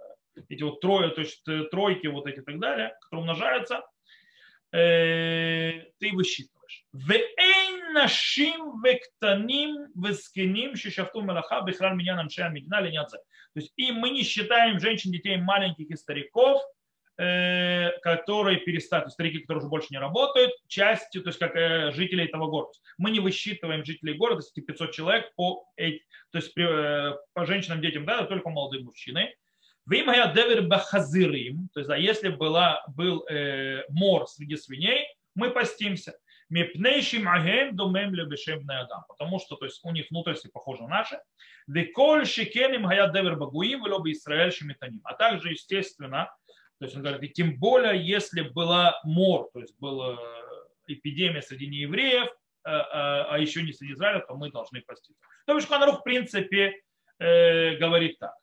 [0.47, 3.83] эти вот трое, то есть э, тройки вот эти и так далее, которые умножаются,
[4.71, 6.85] э, ты высчитываешь
[7.93, 13.17] нашим вектаним вескиним шишафту малаха бихран меня аншея мигна ленятся.
[13.53, 16.61] То есть и мы не считаем женщин, детей, маленьких и стариков,
[17.17, 21.55] э, которые перестали, то есть старики, которые уже больше не работают, частью, то есть как
[21.55, 22.73] э, жителей этого города.
[22.97, 25.99] Мы не высчитываем жителей города, 500 человек по, э,
[26.31, 29.33] то есть по женщинам, детям, да, только молодые мужчины.
[29.89, 36.13] Вимая девер бахазирим, то есть а если была, был э, мор среди свиней, мы постимся.
[36.49, 39.03] Мипнейшим аген думем лебешем адам.
[39.07, 41.19] Потому что то есть, у них внутренности похожи на наши.
[41.67, 45.01] Веколь шикеним гаят девер багуим вело Израиль шемитаним.
[45.03, 46.33] А также, естественно,
[46.79, 50.17] то есть он говорит, и тем более, если была мор, то есть была
[50.87, 52.29] эпидемия среди неевреев,
[52.63, 55.21] а еще не среди Израиля, то мы должны поститься.
[55.45, 56.81] То есть Ханарух в принципе
[57.19, 58.33] говорит так.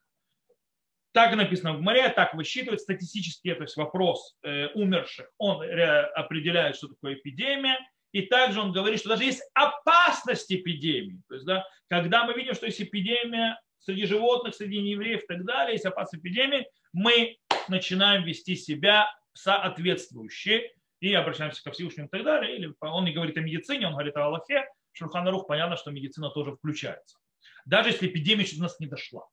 [1.12, 6.88] Так написано в море, так высчитывает статистически, то есть вопрос э, умерших, он определяет, что
[6.88, 7.78] такое эпидемия,
[8.16, 11.20] и также он говорит, что даже есть опасность эпидемии.
[11.28, 15.44] То есть, да, когда мы видим, что есть эпидемия среди животных, среди неевреев и так
[15.44, 17.36] далее, есть опасность эпидемии, мы
[17.68, 22.56] начинаем вести себя соответствующе и обращаемся ко Всевышнему и так далее.
[22.56, 24.66] Или он не говорит о медицине, он говорит о Аллахе.
[24.92, 27.18] Шурханарух понятно, что медицина тоже включается.
[27.66, 29.26] Даже если эпидемия еще до нас не дошла,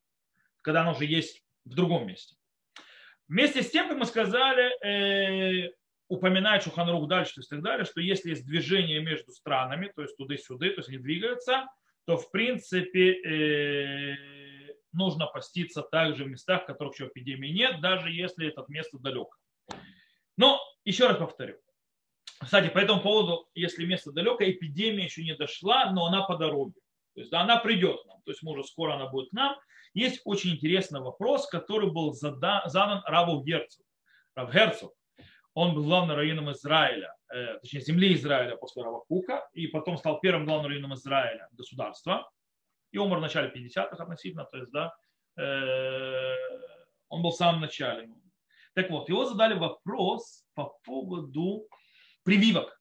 [0.59, 2.35] когда она уже есть в другом месте.
[3.29, 5.71] Вместе с тем, как мы сказали, э,
[6.13, 10.15] упоминает Шуханрух дальше, то есть так далее, что если есть движение между странами, то есть
[10.15, 11.67] туда-сюда, то есть они двигаются,
[12.05, 14.15] то в принципе э,
[14.91, 19.33] нужно поститься также в местах, в которых еще эпидемии нет, даже если это место далеко.
[20.37, 21.57] Но еще раз повторю.
[22.39, 26.79] Кстати, по этому поводу, если место далеко, эпидемия еще не дошла, но она по дороге.
[27.15, 28.21] То есть да, она придет к нам.
[28.23, 29.55] То есть, может, скоро она будет к нам.
[29.93, 33.85] Есть очень интересный вопрос, который был задан Раву Герцогу.
[34.35, 34.93] Рав Герцог
[35.53, 40.45] он был главным раввином Израиля, э, точнее земли Израиля после Равакука, и потом стал первым
[40.45, 42.29] главным раввином Израиля государства.
[42.91, 44.95] И умер в начале 50-х относительно, то есть, да,
[45.37, 46.35] э,
[47.09, 48.09] он был в самом начале.
[48.73, 51.67] Так вот, его задали вопрос по поводу
[52.23, 52.79] прививок.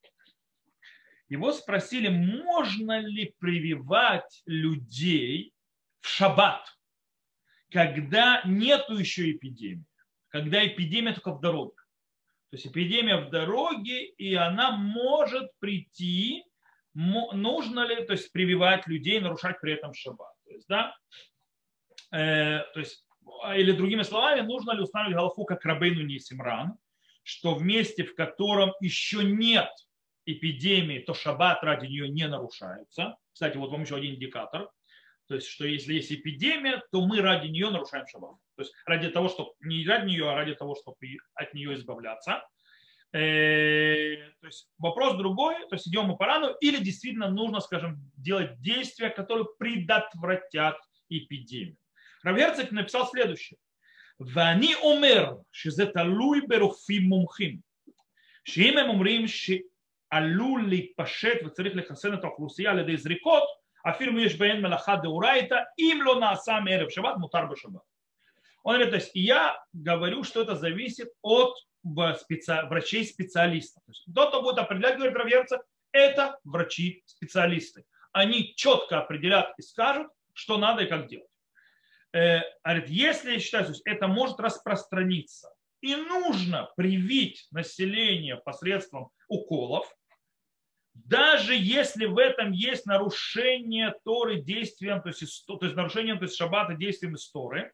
[1.29, 5.55] Его спросили, можно ли прививать людей
[6.01, 6.67] в шаббат,
[7.71, 9.87] когда нету еще эпидемии,
[10.29, 11.82] когда эпидемия только в дороге.
[12.53, 16.45] То есть эпидемия в дороге, и она может прийти,
[16.93, 20.35] нужно ли то есть, прививать людей, нарушать при этом шаббат.
[20.45, 20.95] То есть, да,
[22.13, 23.07] э, то есть,
[23.57, 26.77] или другими словами, нужно ли устанавливать галаху как рабейну Нисимран,
[27.23, 29.71] что в месте, в котором еще нет
[30.27, 33.17] эпидемии, то шаббат ради нее не нарушается.
[33.33, 34.69] Кстати, вот вам еще один индикатор.
[35.28, 38.36] То есть, что если есть эпидемия, то мы ради нее нарушаем шаббат.
[38.56, 42.44] То есть ради того, чтобы не ради нее, а ради того, чтобы от нее избавляться.
[43.14, 47.98] Э, то есть вопрос другой, то есть идем мы по рану, или действительно нужно, скажем,
[48.18, 50.78] делать действия, которые предотвратят
[51.10, 51.78] эпидемию.
[52.24, 53.58] Равгерцог написал следующее.
[54.20, 57.60] ואני אומר שזה תלוי ברופאים מומחים,
[58.46, 63.44] שאם הם אומרים שעלול להתפשט וצריך לחסן את האוכלוסייה על ידי זריקות,
[63.83, 67.83] а фильм Ешбен Мелаха Деурайта, им ло на сам Эрев Шаббат, Мутар Башаббат.
[68.63, 73.83] Он говорит, то есть я говорю, что это зависит от врачей-специалистов.
[74.11, 77.85] Кто-то будет определять, говорит Равьерцев, это врачи-специалисты.
[78.13, 81.29] Они четко определят и скажут, что надо и как делать.
[82.13, 89.11] Э, говорит, если я считаю, то есть это может распространиться и нужно привить население посредством
[89.29, 89.93] уколов,
[90.95, 96.37] даже если в этом есть нарушение Торы действием, то есть, то есть нарушение то есть
[96.37, 97.73] шаббата действием из Торы,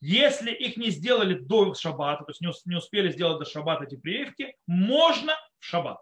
[0.00, 4.56] если их не сделали до шаббата, то есть не успели сделать до шаббата эти прививки,
[4.66, 5.98] можно в шаббат.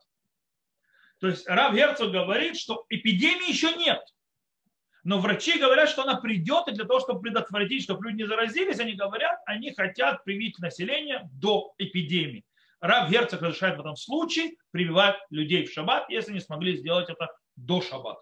[1.19, 4.01] То есть Рав Герцог говорит, что эпидемии еще нет.
[5.03, 8.79] Но врачи говорят, что она придет, и для того, чтобы предотвратить, чтобы люди не заразились,
[8.79, 12.45] они говорят, они хотят привить население до эпидемии.
[12.81, 17.29] Рав Герцог разрешает в этом случае прививать людей в шаббат, если не смогли сделать это
[17.57, 18.21] до шаббата.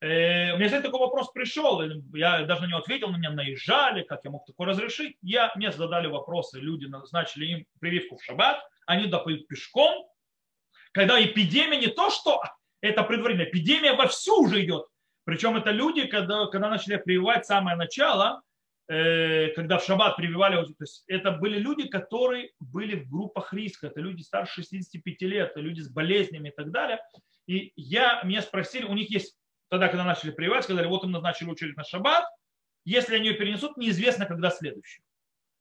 [0.00, 1.80] Э, у меня, кстати, такой вопрос пришел,
[2.14, 5.16] я даже него ответил, на меня наезжали, как я мог такое разрешить.
[5.22, 10.06] Я, мне задали вопросы, люди назначили им прививку в шаббат, они допоют пешком,
[10.92, 12.42] когда эпидемия не то, что
[12.80, 14.86] это предварительно, эпидемия вовсю уже идет.
[15.24, 18.42] Причем это люди, когда, когда начали прививать самое начало,
[18.86, 24.00] когда в шаббат прививали, то есть это были люди, которые были в группах риска, это
[24.00, 26.98] люди старше 65 лет, это люди с болезнями и так далее.
[27.46, 29.38] И я, меня спросили, у них есть
[29.70, 32.24] тогда, когда начали прививать, сказали, вот им назначили очередь на шаббат,
[32.84, 35.02] если они ее перенесут, неизвестно, когда следующий.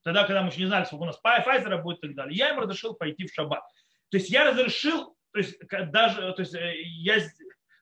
[0.03, 2.37] Тогда, когда мы еще не знали, сколько у нас Pfizer будет и так далее.
[2.37, 3.63] Я им разрешил пойти в шаббат.
[4.09, 5.57] То есть я разрешил, то есть
[5.91, 7.19] даже, то есть э, я,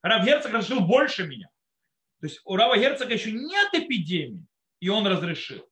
[0.04, 1.49] Рав Герцог разрешил больше меня.
[2.19, 4.45] То есть у Рава Герцога еще нет эпидемии,
[4.82, 5.65] и он разрешил.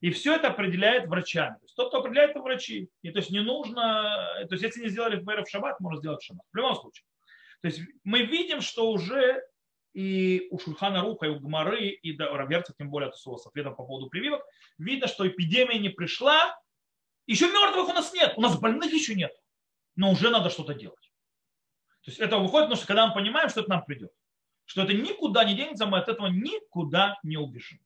[0.00, 1.54] И все это определяет врачами.
[1.56, 2.88] То есть тот, кто определяет, это врачи.
[3.02, 6.26] И то есть не нужно, то есть если не сделали в шаббат, можно сделать в
[6.26, 6.46] шаббат.
[6.52, 7.04] В любом случае.
[7.60, 9.42] То есть мы видим, что уже
[9.94, 13.84] и у Шульхана Руха, и у Гмары, и до Раверца, тем более с ответом по
[13.84, 14.42] поводу прививок,
[14.78, 16.58] видно, что эпидемия не пришла,
[17.26, 19.32] еще мертвых у нас нет, у нас больных еще нет,
[19.96, 21.12] но уже надо что-то делать.
[22.04, 24.10] То есть это выходит, потому что когда мы понимаем, что это нам придет,
[24.64, 27.78] что это никуда не денется, мы от этого никуда не убежим.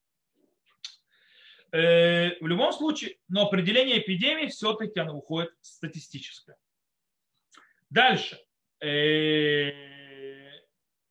[1.71, 6.55] Э, в любом случае, но определение эпидемии все-таки оно выходит статистическое.
[7.89, 8.39] Дальше.
[8.79, 9.71] Э,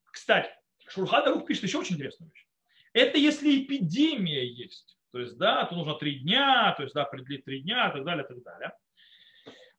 [0.04, 0.50] кстати,
[0.88, 2.46] Шурхадарух пишет еще очень интересную вещь.
[2.92, 4.96] Это если эпидемия есть.
[5.12, 8.04] То есть, да, то нужно три дня, то есть, да, определить три дня и так
[8.04, 8.72] далее, и так далее.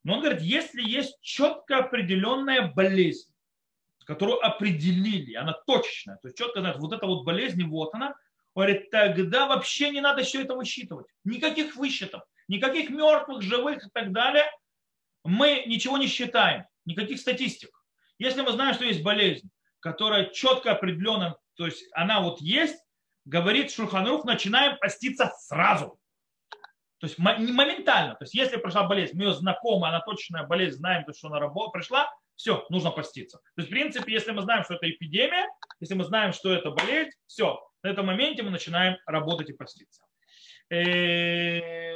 [0.03, 3.33] Но он говорит, если есть четко определенная болезнь,
[4.05, 8.15] которую определили, она точечная, то есть четко знает, вот эта вот болезнь, вот она, он
[8.57, 11.05] говорит, тогда вообще не надо все это высчитывать.
[11.23, 14.45] Никаких высчетов, никаких мертвых, живых и так далее.
[15.23, 17.69] Мы ничего не считаем, никаких статистик.
[18.17, 19.47] Если мы знаем, что есть болезнь,
[19.79, 22.83] которая четко определена, то есть она вот есть,
[23.25, 25.99] говорит Шурханрух, начинаем поститься сразу.
[26.97, 28.15] То есть моментально.
[28.15, 31.47] То есть если пришла болезнь, мы ее знакомы, она точная болезнь, знаем, то, что она
[31.47, 33.37] пришла, все, нужно поститься.
[33.37, 35.47] То есть, в принципе, если мы знаем, что это эпидемия,
[35.79, 40.03] если мы знаем, что это болезнь, все, на этом моменте мы начинаем работать и поститься.
[40.69, 41.87] Э,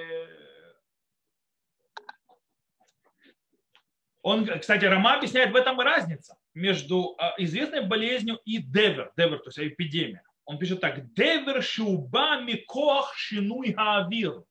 [4.23, 9.39] Он, кстати, Рома объясняет в этом и разница между а, известной болезнью и девер, девер,
[9.39, 10.23] то есть эпидемия.
[10.45, 14.43] Он пишет так, девер шуба микох шинуй хаавир.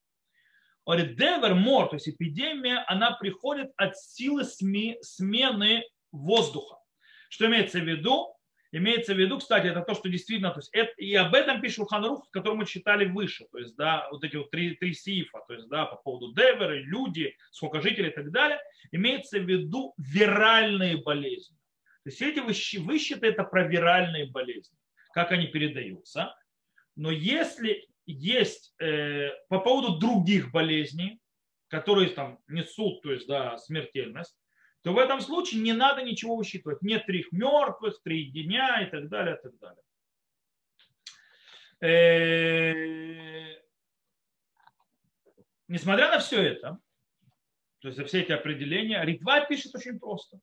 [0.84, 6.78] Говорит, девер, мор, то есть эпидемия, она приходит от силы смены воздуха.
[7.28, 8.34] Что имеется в виду?
[8.72, 11.76] Имеется в виду, кстати, это то, что действительно, то есть это, и об этом пишет
[11.76, 15.54] Шулханрух, который мы читали выше, то есть, да, вот эти вот три, три сифа, то
[15.54, 18.60] есть, да, по поводу деверы, люди, сколько жителей и так далее,
[18.92, 21.56] имеется в виду виральные болезни.
[22.04, 22.38] То есть эти
[22.78, 24.78] высчеты это про виральные болезни,
[25.12, 26.34] как они передаются.
[26.94, 31.20] Но если есть э, по поводу других болезней,
[31.68, 34.36] которые там несут, то есть, да, смертельность,
[34.82, 36.82] то в этом случае не надо ничего высчитывать.
[36.82, 39.82] Нет трех мертвых, три дня и так далее, и так далее.
[41.82, 43.60] Э,
[45.68, 46.78] несмотря на все это,
[47.80, 50.40] то есть все эти определения, Ритва пишет очень просто.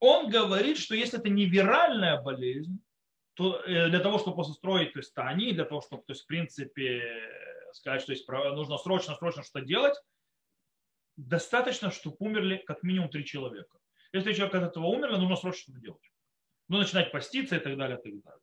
[0.00, 2.82] Он говорит, что если это не виральная болезнь,
[3.34, 6.26] то э, для того, чтобы построить то есть, тани, для того, чтобы, то есть, в
[6.26, 7.02] принципе,
[7.72, 9.94] сказать, что есть, нужно срочно, срочно что-то делать,
[11.16, 13.78] достаточно, чтобы умерли как минимум три человека.
[14.12, 16.12] Если человек от этого умерли, нужно срочно что-то делать.
[16.68, 18.40] Ну, начинать поститься и так далее, и так далее.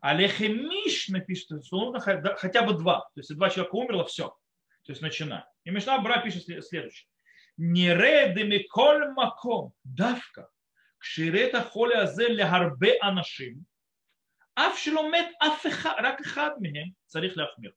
[0.00, 3.00] А Лехемиш напишет, что нужно хотя бы два.
[3.00, 4.28] То есть, если два человека умерло, все.
[4.84, 5.42] То есть, начинай.
[5.64, 7.08] И Мишна Бра пишет следующее.
[7.56, 10.48] Не Нере демиколь маком давка
[10.98, 13.66] кширета холя азе легарбе анашим
[14.54, 17.74] аф шеломет аф рак хадмихем царих ляхмир.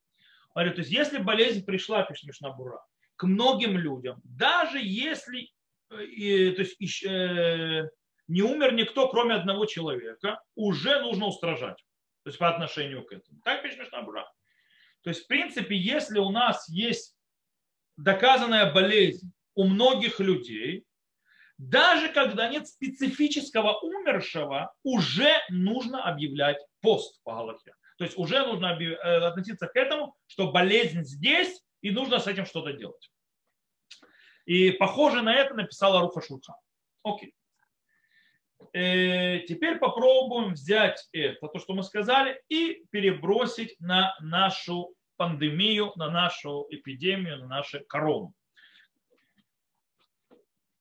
[0.53, 2.83] Говорит, то есть, если болезнь пришла, пишет Мишна Бура,
[3.21, 5.51] к многим людям, даже если
[5.91, 7.87] э, то есть, э,
[8.27, 11.77] не умер никто, кроме одного человека, уже нужно устражать.
[12.23, 13.39] То есть по отношению к этому.
[13.43, 14.23] Так пишет Мишнабура.
[15.03, 17.15] То есть, в принципе, если у нас есть
[17.95, 20.83] доказанная болезнь у многих людей,
[21.59, 27.75] даже когда нет специфического умершего, уже нужно объявлять пост по Галахе.
[27.99, 32.45] То есть уже нужно э, относиться к этому, что болезнь здесь, и нужно с этим
[32.45, 33.11] что-то делать.
[34.45, 36.55] И похоже на это написала Руха Шурха.
[37.03, 37.33] Окей.
[38.73, 46.09] Э, теперь попробуем взять это, то, что мы сказали, и перебросить на нашу пандемию, на
[46.09, 48.33] нашу эпидемию, на нашу корону.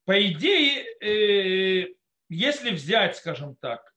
[0.05, 1.95] По идее, э,
[2.29, 3.95] если взять, скажем так,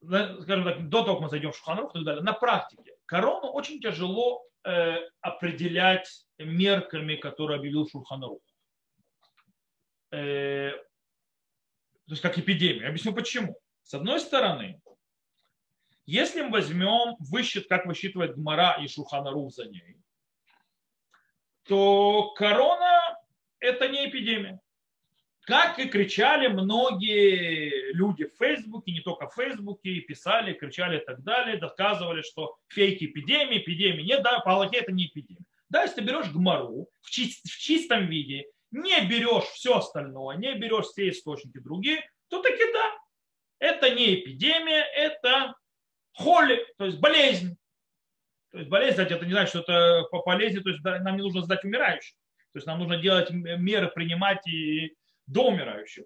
[0.00, 3.48] скажем так, до того, как мы зайдем в Шуханрух и так далее, на практике корону
[3.48, 4.47] очень тяжело э,
[5.20, 8.42] определять мерками, которые объявил Шуханрух.
[10.10, 12.88] Э, то есть как эпидемию.
[12.88, 13.58] Объясню почему.
[13.82, 14.80] С одной стороны,
[16.06, 19.96] если мы возьмем высчет, как высчитывает Гмара и Шуханарух за ней,
[21.64, 23.18] то корона
[23.60, 24.58] это не эпидемия.
[25.48, 31.22] Как и кричали многие люди в Фейсбуке, не только в Фейсбуке, писали, кричали и так
[31.22, 35.46] далее, доказывали, что фейки эпидемии, эпидемии нет, да, по Аллахе это не эпидемия.
[35.70, 40.52] Да, если ты берешь гмару в, чист, в чистом виде, не берешь все остальное, не
[40.52, 42.98] берешь все источники другие, то таки да,
[43.58, 45.54] это не эпидемия, это
[46.12, 47.56] холи, то есть болезнь.
[48.52, 51.22] То есть болезнь, кстати, это не значит, что это по болезни, то есть нам не
[51.22, 52.14] нужно сдать умирающих.
[52.52, 54.94] То есть нам нужно делать меры, принимать и
[55.28, 56.04] до умирающих.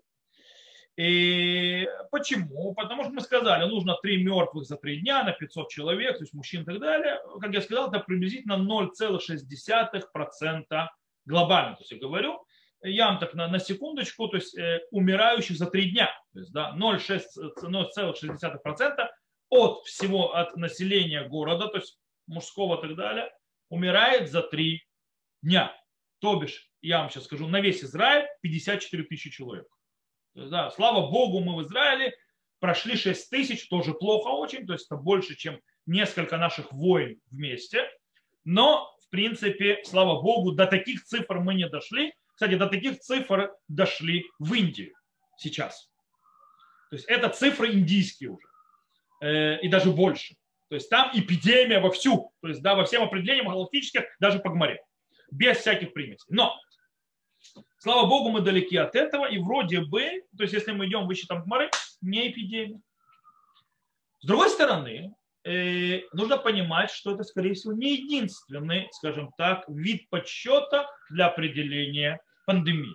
[0.97, 2.75] И почему?
[2.75, 6.35] Потому что мы сказали, нужно три мертвых за три дня на 500 человек, то есть
[6.35, 7.19] мужчин и так далее.
[7.41, 10.89] Как я сказал, это приблизительно 0,6%
[11.25, 11.77] глобально.
[11.77, 12.45] То есть я говорю,
[12.83, 16.11] я вам так на, на секундочку, то есть э, умирающих за три дня.
[16.35, 19.09] То есть да, 0,6%
[19.49, 23.33] от всего, от населения города, то есть мужского и так далее,
[23.71, 24.85] умирает за три
[25.43, 25.75] дня.
[26.19, 29.67] То бишь, я вам сейчас скажу, на весь Израиль 54 тысячи человек.
[30.35, 32.15] Да, слава Богу, мы в Израиле
[32.59, 37.89] прошли 6 тысяч, тоже плохо очень, то есть это больше, чем несколько наших войн вместе.
[38.45, 42.13] Но, в принципе, слава Богу, до таких цифр мы не дошли.
[42.35, 44.95] Кстати, до таких цифр дошли в Индии
[45.37, 45.91] сейчас.
[46.91, 48.47] То есть это цифры индийские уже.
[49.21, 50.35] Э, и даже больше.
[50.69, 52.33] То есть там эпидемия вовсю.
[52.41, 54.83] То есть да, во всем определениям галактических, даже по Гмаре.
[55.31, 56.27] Без всяких примесей.
[56.29, 56.59] Но
[57.79, 61.27] Слава Богу, мы далеки от этого, и вроде бы, то есть если мы идем выше
[61.27, 61.45] там
[62.01, 62.81] не эпидемия.
[64.21, 65.15] С другой стороны,
[65.45, 72.21] э, нужно понимать, что это, скорее всего, не единственный, скажем так, вид подсчета для определения
[72.47, 72.95] пандемии.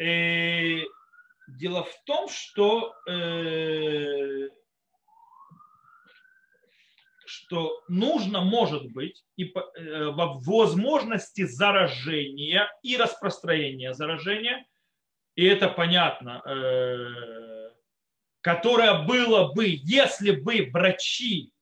[0.00, 0.84] Э,
[1.46, 4.48] дело в том, что э,
[7.32, 14.66] что нужно, может быть, и э, в возможности заражения и распространения заражения,
[15.34, 17.70] и это понятно, э,
[18.42, 21.52] которое было бы, если бы врачи,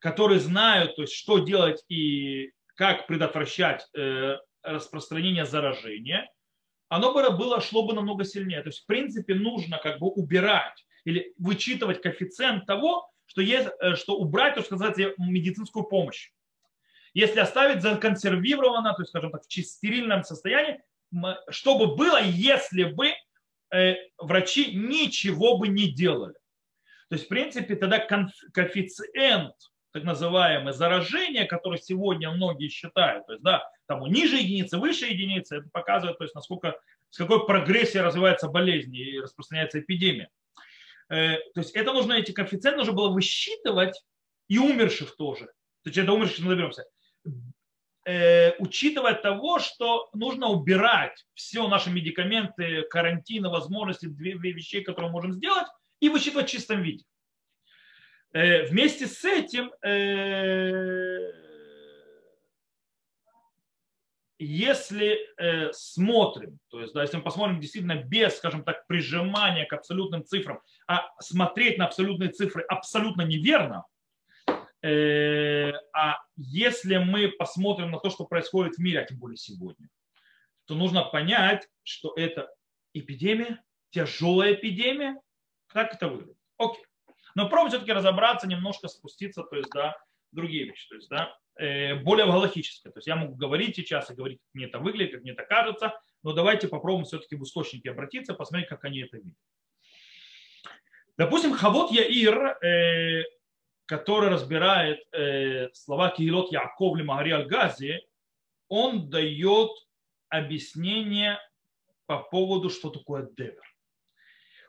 [0.00, 6.28] которые знают, то есть, что делать и как предотвращать э, распространение заражения,
[6.88, 8.62] оно бы было, шло бы намного сильнее.
[8.62, 13.08] То есть, в принципе, нужно как бы убирать или вычитывать коэффициент того,
[13.38, 16.32] что, есть, э, что убрать, то, называется, медицинскую помощь.
[17.14, 20.80] Если оставить законсервированно, то есть, скажем так, в стерильном состоянии,
[21.48, 23.12] что бы было, если бы
[23.72, 26.34] э, врачи ничего бы не делали.
[27.08, 28.00] То есть, в принципе, тогда
[28.52, 29.54] коэффициент,
[29.92, 35.58] так называемое заражение, которое сегодня многие считают, то есть, да, там ниже единицы, выше единицы,
[35.58, 36.78] это показывает, то есть, насколько,
[37.10, 40.28] с какой прогрессией развивается болезнь и распространяется эпидемия.
[41.08, 44.02] Э, то есть, это нужно, эти коэффициенты нужно было высчитывать
[44.48, 45.46] и умерших тоже.
[45.82, 46.84] То есть, это умерших не доберемся
[48.08, 55.10] э, учитывая того, что нужно убирать все наши медикаменты, карантины, возможности, две, две вещей, которые
[55.10, 55.66] мы можем сделать,
[56.00, 57.04] и высчитывать в чистом виде.
[58.32, 61.32] Э, вместе с этим, э,
[64.38, 69.72] если э, смотрим, то есть, да, если мы посмотрим действительно без, скажем так, прижимания к
[69.74, 70.62] абсолютным цифрам,
[71.20, 73.84] смотреть на абсолютные цифры абсолютно неверно,
[74.82, 79.88] Э, а если мы посмотрим на то, что происходит в мире, а тем более сегодня,
[80.66, 82.48] то нужно понять, что это
[82.92, 85.20] эпидемия, тяжелая эпидемия.
[85.66, 86.36] Как это выглядит?
[86.58, 86.84] Окей.
[87.34, 89.96] Но пробуем все-таки разобраться, немножко спуститься, то есть, да,
[90.32, 92.92] другие вещи, то есть, да, э, более галактическое.
[92.92, 95.44] То есть я могу говорить сейчас и говорить, как мне это выглядит, как мне это
[95.44, 99.38] кажется, но давайте попробуем все-таки в источники обратиться, посмотреть, как они это видят.
[101.18, 103.24] Допустим, Хавот Яир, э,
[103.86, 108.00] который разбирает э, слова Киилот Яков Магари Аль-Гази,
[108.68, 109.70] он дает
[110.28, 111.38] объяснение
[112.06, 113.62] по поводу, что такое девер.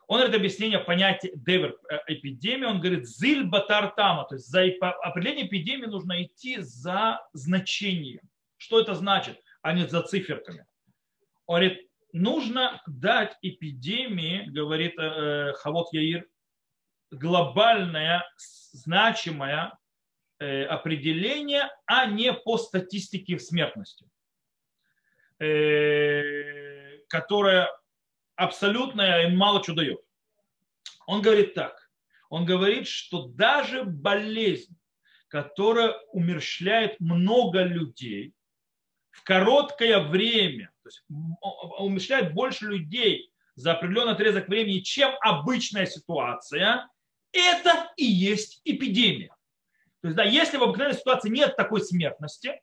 [0.07, 4.63] Он это объяснение понятия девер э, эпидемии, он говорит зиль батар тама, то есть за
[5.03, 8.27] определение эпидемии нужно идти за значением.
[8.57, 10.65] Что это значит, а не за циферками.
[11.45, 16.25] Он говорит, нужно дать эпидемии, говорит э, Хавот Яир,
[17.11, 18.23] глобальное,
[18.71, 19.77] значимое
[20.39, 24.07] э, определение, а не по статистике смертности,
[25.39, 27.69] э, которая
[28.35, 29.99] абсолютная и мало что дает.
[31.07, 31.89] Он говорит так.
[32.29, 34.77] Он говорит, что даже болезнь,
[35.27, 38.33] которая умерщвляет много людей
[39.09, 41.03] в короткое время, то есть
[41.79, 46.87] умерщвляет больше людей за определенный отрезок времени, чем обычная ситуация,
[47.31, 49.35] это и есть эпидемия.
[50.01, 52.61] То есть, да, если в обыкновенной ситуации нет такой смертности,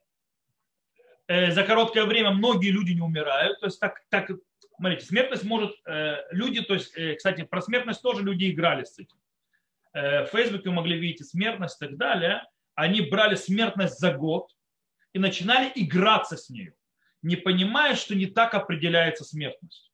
[1.27, 4.31] э, за короткое время многие люди не умирают, то есть так, так
[4.77, 8.99] смотрите, смертность может, э, люди, то есть, э, кстати, про смертность тоже люди играли с
[8.99, 9.17] этим.
[9.93, 12.43] Э, в Фейсбуке могли видеть смертность и так далее.
[12.75, 14.51] Они брали смертность за год
[15.13, 16.73] и начинали играться с ней,
[17.23, 19.91] не понимая, что не так определяется смертность.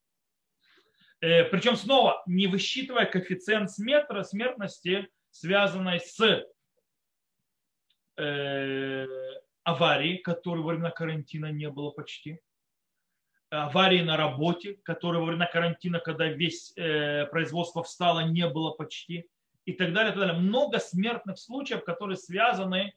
[1.22, 6.44] Э, Причем снова не высчитывая коэффициент сметра, смертности, связанной с
[8.18, 9.06] э,
[9.62, 12.40] аварией, которой во время карантина не было почти,
[13.50, 19.28] аварии на работе, которой во время карантина, когда весь э, производство встало, не было почти,
[19.64, 20.40] и так далее, и так далее.
[20.40, 22.94] Много смертных случаев, которые связаны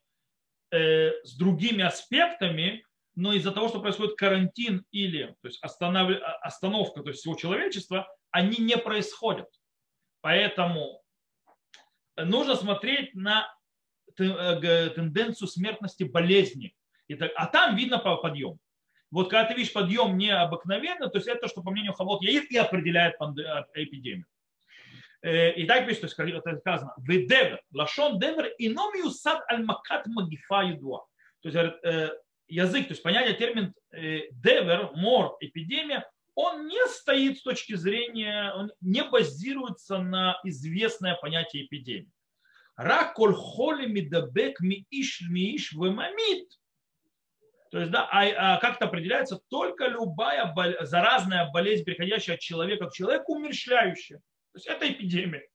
[0.71, 2.83] с другими аспектами,
[3.15, 6.11] но из-за того, что происходит карантин или то есть останов...
[6.41, 9.49] остановка то есть всего человечества, они не происходят.
[10.21, 11.01] Поэтому
[12.17, 13.47] нужно смотреть на
[14.17, 16.75] э, тенденцию смертности болезни.
[17.35, 18.59] А там видно подъем.
[19.11, 22.57] Вот когда ты видишь подъем необыкновенно, то есть это, что по мнению Хавот Яир и
[22.57, 24.25] определяет э, эпидемию.
[25.21, 30.05] Э, и так пишет, то есть, это сказано, «Ведевер, лашон девер, ином юсад аль макат
[30.07, 31.05] магифа юдуа».
[31.41, 37.43] То есть, язык, то есть понятие, термин э, девер, мор, эпидемия, он не стоит с
[37.43, 42.11] точки зрения, он не базируется на известное понятие эпидемии.
[42.75, 46.49] Рак коль холи мидабек ми иш ми иш вымамит.
[47.71, 49.39] То есть, да, а, а как это определяется?
[49.49, 54.17] Только любая боль, заразная болезнь, переходящая от человека к человеку, умерщвляющая.
[54.17, 55.47] То есть это эпидемия.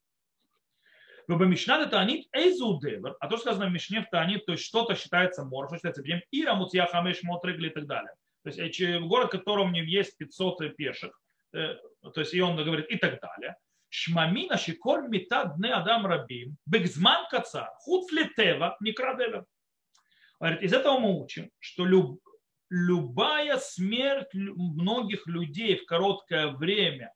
[1.37, 5.67] Мишна Танит Эйзудевер, а то сказано в Мишне в Танит, то есть что-то считается мор,
[5.67, 8.13] что считается эпидемией, Ира, Мутья, Хамеш, Мотрегли и так далее.
[8.43, 11.13] То есть город, в котором не есть 500 пешек,
[11.53, 11.81] то
[12.17, 13.57] есть и он говорит и так далее.
[13.91, 19.45] Шмамина шикор мета дне адам рабим, бекзман каца, худ летева, некрадевер.
[20.39, 22.21] Говорит, из этого мы учим, что люб,
[22.71, 27.13] любая смерть многих людей в короткое время,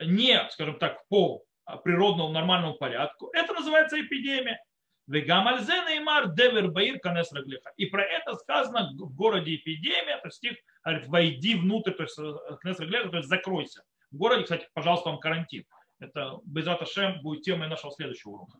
[0.00, 1.44] не, скажем так, по
[1.84, 4.62] природному нормальному порядку, это называется эпидемия.
[5.06, 7.72] Вегамальзе неймар девер баир канес раглиха.
[7.76, 12.16] И про это сказано в городе эпидемия, то есть стих говорит, войди внутрь, то есть
[12.60, 13.82] канес раглиха, то есть закройся.
[14.10, 15.64] В городе, кстати, пожалуйста, вам карантин.
[15.98, 18.58] Это Безат Шем будет темой нашего следующего урока.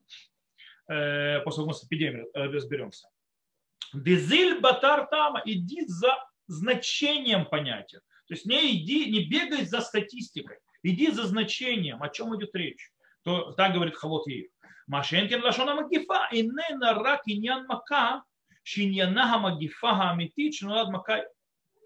[0.89, 3.09] Э, после того, как мы с эпидемией э, разберемся.
[3.93, 8.01] Дезиль батар тама, иди за значением понятия.
[8.29, 12.91] То есть не иди, не бегай за статистикой, иди за значением, о чем идет речь.
[13.26, 14.48] То, так говорит Халот Еев.
[14.88, 18.22] Машенкин лашона магифа, инена рак иньян мака,
[18.64, 21.16] שעניינה המגיפה האמיתית שנולד מכה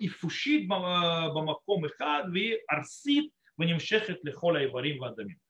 [0.01, 0.67] איפושית
[1.36, 5.45] במקום אחד והיא ארסית ונמשכת לכל האיברים והדמים.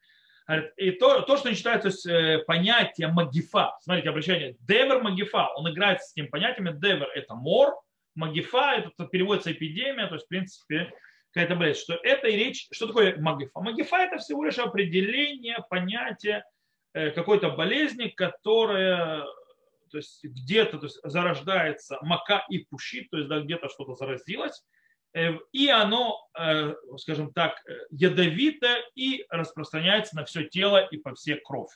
[0.77, 6.15] И то, то, что считается есть, понятие магифа, смотрите, обращение, девер магифа, он играет с
[6.15, 7.73] этим понятием, девер это мор,
[8.13, 10.93] магифа, это переводится эпидемия, то есть, в принципе,
[11.32, 13.60] какая-то болезнь, что это и речь, что такое магифа?
[13.60, 16.44] Магифа это всего лишь определение понятия
[16.92, 19.24] э, какой-то болезни, которая
[19.90, 24.62] то есть где-то то есть, зарождается мака и пущит, то есть да, где-то что-то заразилось,
[25.14, 27.56] э, и оно, э, скажем так,
[27.90, 31.72] ядовито и распространяется на все тело и по всей кровь.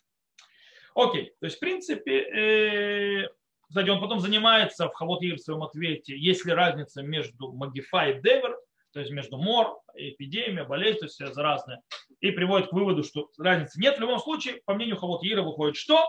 [0.94, 3.28] Окей, то есть в принципе
[3.68, 8.20] кстати, он потом занимается в Халот в своем ответе, есть ли разница между Магифа и
[8.20, 8.56] Девер,
[8.94, 11.80] то есть между мор, эпидемия, болезнь, то есть все разные,
[12.20, 13.98] и приводит к выводу, что разницы нет.
[13.98, 16.06] В любом случае, по мнению Халот Ира, выходит что?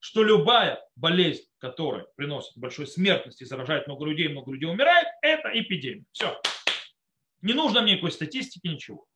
[0.00, 5.48] Что любая болезнь, которая приносит большую смертность и заражает много людей, много людей умирает, это
[5.58, 6.04] эпидемия.
[6.12, 6.38] Все.
[7.40, 9.06] Не нужно мне никакой статистики, ничего.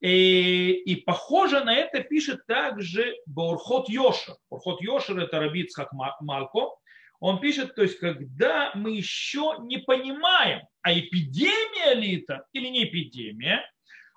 [0.00, 4.36] И, и похоже на это пишет также Баурхот Йошер.
[4.50, 6.76] Баурхот Йошер это Рабицхак Малко
[7.20, 12.84] он пишет, то есть, когда мы еще не понимаем, а эпидемия ли это или не
[12.84, 13.62] эпидемия,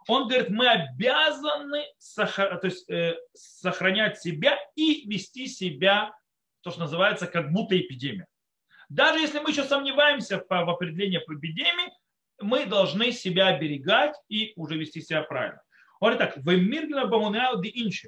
[0.07, 1.85] он говорит, мы обязаны
[2.15, 6.13] то есть, э, сохранять себя и вести себя,
[6.61, 8.27] то, что называется, как будто эпидемия.
[8.89, 11.91] Даже если мы еще сомневаемся в определении эпидемии,
[12.41, 15.61] мы должны себя оберегать и уже вести себя правильно.
[15.99, 16.87] Он говорит так, в мир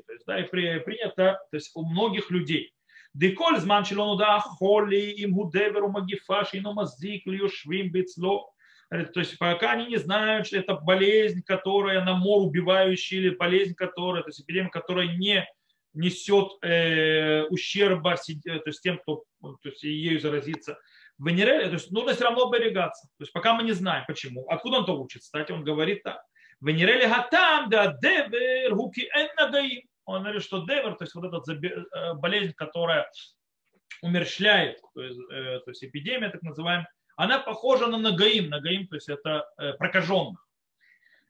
[0.05, 2.74] то есть, да, и принято то есть, у многих людей.
[3.14, 8.46] דכל זמן שלא נודע החולי, אם הוא דבר או מגיפה שאינו מזיק ליושבים בצלו.
[9.14, 13.74] То есть пока они не знают, что это болезнь, которая на мор убивающая, или болезнь,
[13.74, 15.46] которая, то есть эпидемия, которая не
[15.94, 20.78] несет э, ущерба то есть тем, кто то есть, ею заразится.
[21.18, 23.08] В Венереле, то есть нужно все равно оберегаться.
[23.18, 24.46] То есть пока мы не знаем, почему.
[24.48, 25.22] Откуда он это учит?
[25.22, 26.20] Кстати, он говорит так.
[26.60, 29.28] Венереле хатам да девер хуки эн
[30.05, 33.09] он говорит, что девер, то есть вот эта э, болезнь, которая
[34.01, 38.49] умерщвляет, то есть, э, то есть эпидемия так называемая, она похожа на нагаим.
[38.49, 40.45] Нагаим, то есть это э, прокаженных.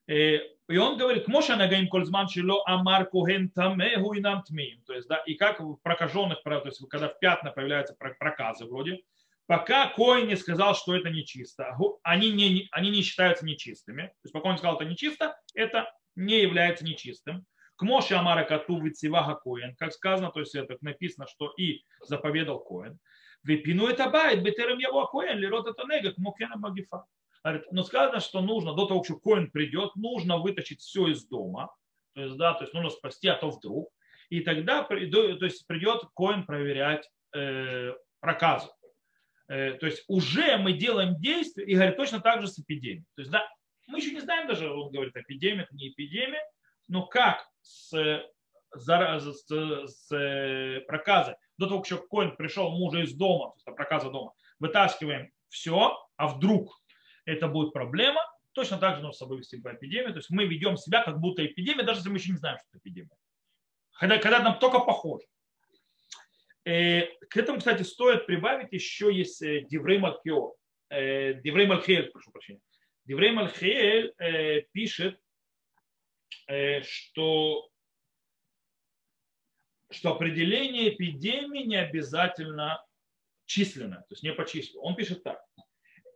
[0.08, 4.44] И он говорит, Моша нагаим кользман шило амар коген тамеху и нам.
[4.86, 9.02] То есть, да, и как в прокаженных, то есть, когда в пятна появляются проказы вроде,
[9.48, 14.08] пока Кой не сказал, что это нечисто, они не, они не считаются нечистыми.
[14.08, 17.46] То есть, пока он сказал, это нечисто, это не является нечистым.
[17.76, 22.60] К Моше Амара Кату Вицивага Коэн, как сказано, то есть это написано, что и заповедал
[22.60, 22.98] Коэн.
[23.44, 27.06] Выпину это байт, бетерем его Коэн, лирот это нега, Мокена Магифа.
[27.72, 31.72] Но сказано, что нужно, до того, как Коэн придет, нужно вытащить все из дома,
[32.14, 33.90] то есть, да, то есть нужно спасти, а то вдруг.
[34.30, 38.70] И тогда то есть, придет Коэн проверять э, проказу.
[39.48, 43.06] Э, то есть уже мы делаем действие, и говорит точно так же с эпидемией.
[43.16, 43.48] То есть, да,
[43.88, 46.42] мы еще не знаем даже, он говорит, эпидемия, это не эпидемия,
[46.88, 47.92] но как с,
[48.76, 54.10] с, с э, проказа, до того, как Коин пришел мужа из дома, то есть проказа
[54.10, 56.80] дома, вытаскиваем все, а вдруг
[57.26, 58.22] это будет проблема,
[58.54, 60.12] точно так же нужно с собой вести по эпидемии.
[60.12, 62.68] То есть мы ведем себя как будто эпидемия, даже если мы еще не знаем, что
[62.70, 63.18] это эпидемия.
[64.00, 65.26] Когда, когда нам только похоже.
[66.66, 70.54] Э, к этому, кстати, стоит прибавить еще есть э, Диврей Малхио.
[70.92, 72.62] Диврей Малхиэль, прошу прощения.
[73.06, 74.14] Диврей Малхиэль
[74.72, 75.25] пишет, Э,
[76.84, 77.70] что,
[79.92, 82.84] что определение эпидемии не обязательно
[83.46, 84.82] численное, то есть не по числу.
[84.82, 85.42] Он пишет так.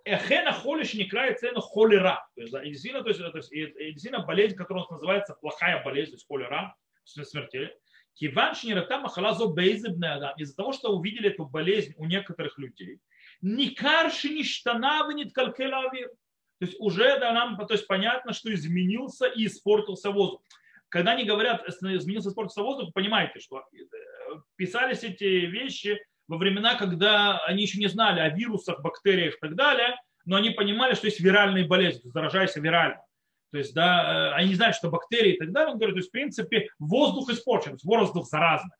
[0.05, 2.27] Эхена холиш не крает цену холера.
[2.35, 6.27] То есть, действительно, то есть, то есть, действительно болезнь, которая называется плохая болезнь, то есть
[6.27, 7.75] холера, смертельная.
[8.13, 12.99] Киванш не махалазо Из-за того, что увидели эту болезнь у некоторых людей.
[13.41, 16.11] Никарши не штанавы не ткалкелавир.
[16.59, 20.41] То есть уже да, нам то есть понятно, что изменился и испортился воздух.
[20.89, 23.77] Когда они говорят, изменился и испортился воздух, понимаете, что э,
[24.57, 29.55] писались эти вещи во времена, когда они еще не знали о вирусах, бактериях и так
[29.55, 29.95] далее,
[30.25, 33.01] но они понимали, что есть виральные болезни, заражайся вирально.
[33.51, 35.71] То есть, да, э, они знают, что бактерии и так далее.
[35.71, 38.75] Он говорит, то есть, в принципе, воздух испорчен, воздух заразный,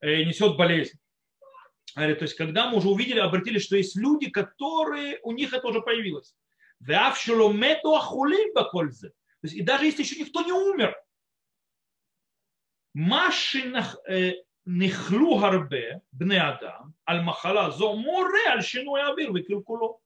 [0.00, 0.98] э, несет болезнь.
[1.94, 5.80] то есть когда мы уже увидели, обратили, что есть люди, которые, у них это уже
[5.80, 6.36] появилось.
[9.40, 10.96] То есть, и даже если еще никто не умер,
[12.94, 13.62] Маши
[14.64, 20.00] нихлу гарбе бне адам аль море аль шину и.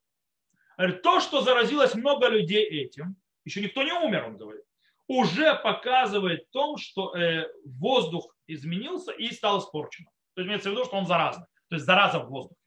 [1.03, 4.64] То, что заразилось много людей этим, еще никто не умер, он говорит,
[5.09, 10.05] уже показывает то, что э, воздух изменился и стал испорчен.
[10.35, 11.47] То есть имеется в виду, что он заразный.
[11.68, 12.61] То есть зараза в воздухе.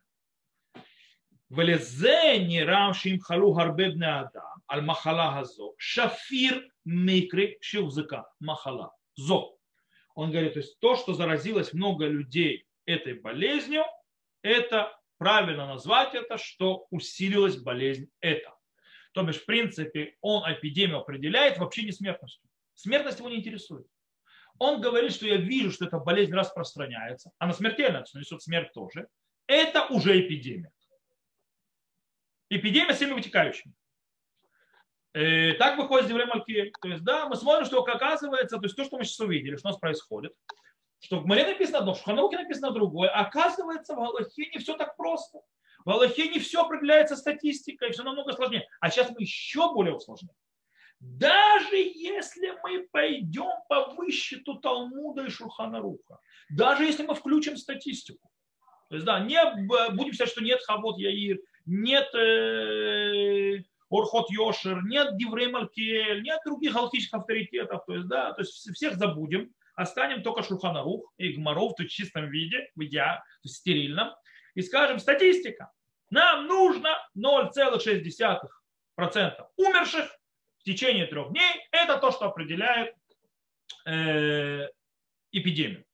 [1.51, 8.87] ולזה נראה שאם חלו הרבה בני אדם על מחלה הזו, שפיר מקרה שהוחזקה מחלה
[9.19, 9.57] זו.
[10.17, 13.85] Он говорит, то есть то, что заразилось много людей этой болезнью,
[14.43, 18.55] это правильно назвать это, что усилилась болезнь эта.
[19.13, 22.49] То бишь, в принципе, он эпидемию определяет вообще не смертностью.
[22.75, 23.87] Смертность его не интересует.
[24.59, 29.09] Он говорит, что я вижу, что эта болезнь распространяется, она смертельна, что несет смерть тоже.
[29.47, 30.71] Это уже эпидемия.
[32.50, 33.74] Эпидемия с всеми вытекающими.
[35.14, 36.74] Э, так выходит Девле Малькиэль.
[36.82, 39.70] То есть, да, мы смотрим, что оказывается, то есть то, что мы сейчас увидели, что
[39.70, 40.34] у нас происходит,
[41.00, 44.98] что в Маре написано одно, в Шуханауке написано другое, оказывается, в Галахе не все так
[44.98, 45.40] просто.
[45.86, 48.68] В Галахе не все определяется статистикой, все намного сложнее.
[48.80, 50.36] А сейчас мы еще более усложняем.
[51.00, 56.20] Даже если мы пойдем по выщиту Талмуда и Шурханаруха,
[56.50, 58.30] даже если мы включим статистику,
[58.90, 59.40] то есть, да, не
[59.92, 66.74] будем сказать, что нет Хавот Яир, нет э, Орхот Йошер, нет Диврей Малькиэль, нет других
[66.74, 67.86] галактических авторитетов.
[67.86, 72.70] То есть, да, то есть всех забудем, останем только Шуханарух и Гмаров, в чистом виде,
[72.76, 74.14] в идеале, то есть стерильном,
[74.54, 75.72] и скажем, статистика.
[76.10, 78.50] Нам нужно 0,6%
[79.58, 80.18] умерших
[80.60, 81.68] в течение трех дней.
[81.72, 82.96] Это то, что определяет
[83.86, 84.68] э,
[85.32, 85.86] эпидемию.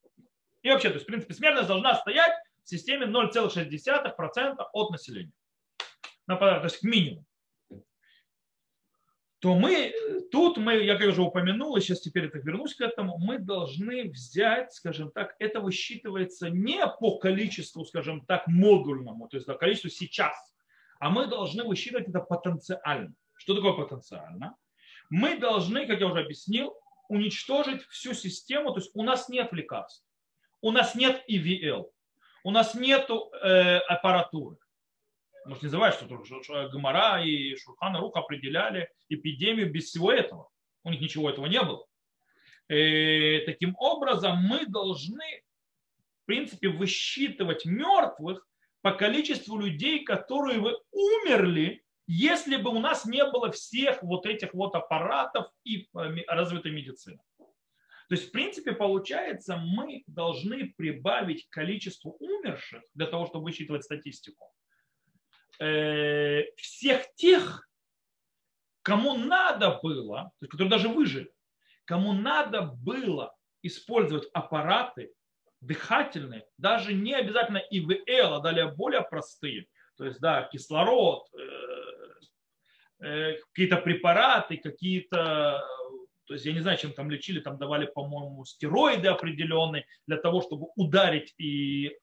[0.62, 5.34] И вообще, то есть, в принципе, смертность должна стоять в системе 0,6% от населения.
[6.38, 7.26] То есть к минимуму
[9.42, 9.92] то мы
[10.32, 14.04] тут, мы, я как уже упомянул, и сейчас теперь это вернусь к этому, мы должны
[14.04, 19.90] взять, скажем так, это высчитывается не по количеству, скажем так, модульному, то есть по количеству
[19.90, 20.36] сейчас,
[21.00, 23.16] а мы должны высчитывать это потенциально.
[23.34, 24.56] Что такое потенциально?
[25.10, 26.76] Мы должны, как я уже объяснил,
[27.10, 30.06] уничтожить всю систему, то есть у нас нет лекарств,
[30.62, 31.92] у нас нет ИВЛ,
[32.44, 34.58] у нас нет э, аппаратуры,
[35.46, 40.50] может, не забывать, что Гамара и Шурхана Рух определяли эпидемию без всего этого.
[40.84, 41.86] У них ничего этого не было.
[42.70, 45.44] И э, таким образом, мы должны,
[46.24, 48.48] в принципе, высчитывать мертвых
[48.82, 54.54] по количеству людей, которые вы умерли, если бы у нас не было всех вот этих
[54.54, 57.20] вот аппаратов и э, развитой медицины.
[57.38, 64.52] То есть, в принципе, получается, мы должны прибавить количество умерших для того, чтобы высчитывать статистику
[66.58, 67.70] всех тех,
[68.82, 71.32] кому надо было, то есть, которые даже выжили,
[71.86, 75.12] кому надо было использовать аппараты
[75.60, 83.38] дыхательные, даже не обязательно ИВЛ, а далее более простые, то есть, да, кислород, э, э,
[83.54, 85.64] какие-то препараты, какие-то,
[86.26, 90.42] то есть, я не знаю, чем там лечили, там давали, по-моему, стероиды определенные для того,
[90.42, 91.96] чтобы ударить и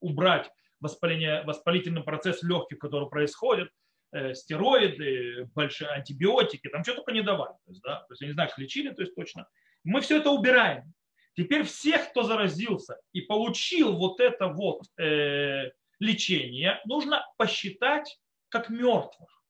[0.00, 0.48] убрать
[0.82, 3.70] воспаление, воспалительный процесс легких, который происходит,
[4.12, 7.54] э, стероиды, большие антибиотики, там что только не давали.
[7.64, 9.48] То есть, да, то есть я не знаю, как лечили, то есть точно.
[9.84, 10.92] Мы все это убираем.
[11.34, 18.18] Теперь всех, кто заразился и получил вот это вот э, лечение, нужно посчитать
[18.48, 19.42] как мертвых.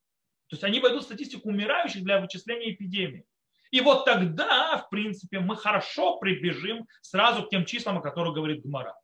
[0.49, 3.25] То есть они войдут в статистику умирающих для вычисления эпидемии.
[3.73, 8.63] И вот тогда, в принципе, мы хорошо прибежим сразу к тем числам, о которых говорит
[8.63, 8.95] Гмара.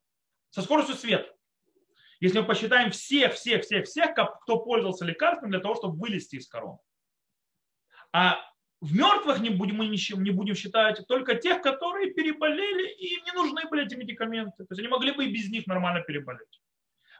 [0.50, 1.34] Со скоростью света.
[2.20, 6.48] Если мы посчитаем всех, всех, всех, всех, кто пользовался лекарством для того, чтобы вылезти из
[6.48, 6.78] короны.
[8.12, 8.38] А
[8.80, 13.32] в мертвых не будем, мы не будем считать только тех, которые переболели и им не
[13.32, 14.64] нужны были эти медикаменты.
[14.64, 16.60] То есть они могли бы и без них нормально переболеть.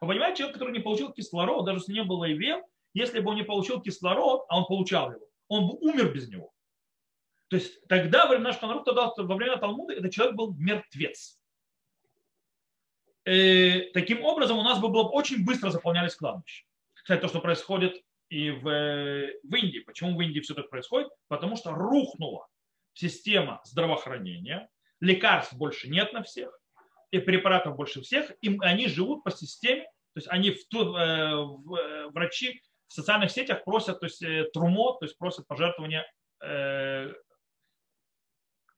[0.01, 3.37] Вы понимаете, человек, который не получил кислород, даже если не было ИВ, если бы он
[3.37, 6.53] не получил кислород, а он получал его, он бы умер без него.
[7.49, 11.38] То есть тогда во время нашего народа, во время Талмуда, этот человек был мертвец.
[13.29, 16.65] Э, таким образом у нас бы было очень быстро заполнялись кладбища.
[16.95, 19.81] Кстати, то, что происходит и в, в Индии.
[19.81, 21.11] Почему в Индии все так происходит?
[21.29, 22.47] Потому что рухнула
[22.95, 24.71] система здравоохранения,
[25.01, 26.59] лекарств больше нет на всех,
[27.11, 31.75] и препаратов больше всех, и они живут по системе, то есть они в, э, в,
[31.75, 34.25] э, врачи в социальных сетях просят то есть,
[34.55, 36.11] трумо, то есть просят пожертвования
[36.43, 37.13] э,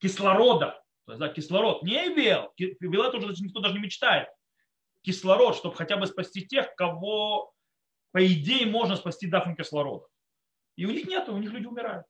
[0.01, 4.27] кислорода, то есть, да, кислород, не ИВЛ, ИВЛ это уже никто даже не мечтает,
[5.03, 7.53] кислород, чтобы хотя бы спасти тех, кого,
[8.11, 10.05] по идее, можно спасти дафом кислорода.
[10.75, 12.05] И у них нет, у них люди умирают.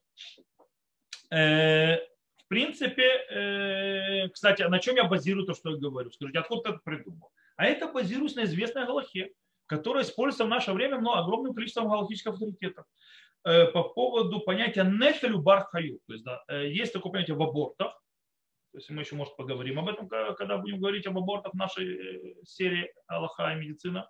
[1.32, 6.12] Э, в принципе, э, кстати, на чем я базирую то, что я говорю?
[6.12, 7.32] Скажите, откуда ты это придумал?
[7.56, 9.32] А это базируюсь на известной Галахе,
[9.68, 12.86] которая используется в наше время но огромным количеством галактических авторитетов
[13.46, 16.00] э, по поводу понятия нефелю бархаю.
[16.08, 17.98] То есть да, есть такое понятие в абортах,
[18.72, 22.36] то есть мы еще, может, поговорим об этом, когда будем говорить об абортах в нашей
[22.46, 24.10] серии Аллаха и медицина.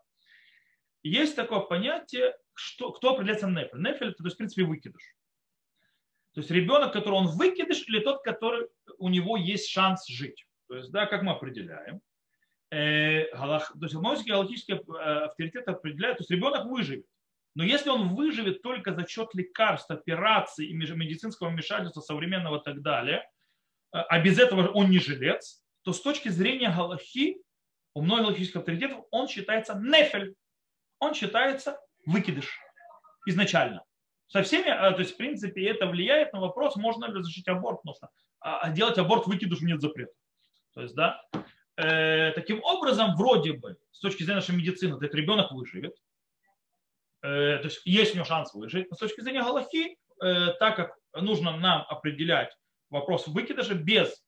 [1.03, 3.81] Есть такое понятие, что, кто определяется нефель.
[3.81, 5.15] Нефель– это, то есть, в принципе, выкидыш.
[6.33, 10.45] То есть ребенок, который он выкидыш, или тот, который у него есть шанс жить.
[10.67, 12.01] То есть, да, как мы определяем.
[12.69, 17.05] Э, галах, то есть многие галактические э, авторитеты определяют, то есть ребенок выживет.
[17.53, 22.81] Но если он выживет только за счет лекарств, операций и медицинского вмешательства современного и так
[22.81, 23.27] далее, э,
[23.91, 27.41] а без этого он не жилец, то с точки зрения Галахи,
[27.93, 30.35] у многих галактических авторитетов, он считается нефель.
[30.99, 32.59] Он считается выкидыш
[33.25, 33.83] изначально
[34.31, 37.83] со всеми, а, то есть, в принципе, это влияет на вопрос, можно ли разрешить аборт,
[37.83, 38.09] нужно.
[38.39, 40.13] А, а делать аборт выкидыш нет запрета.
[40.73, 41.21] То есть, да,
[41.75, 45.97] э, таким образом, вроде бы, с точки зрения нашей медицины, этот ребенок выживет,
[47.23, 50.77] э, то есть есть у него шанс выжить, но с точки зрения Галахи, э, так
[50.77, 52.55] как нужно нам определять
[52.91, 54.23] вопрос выкидыша без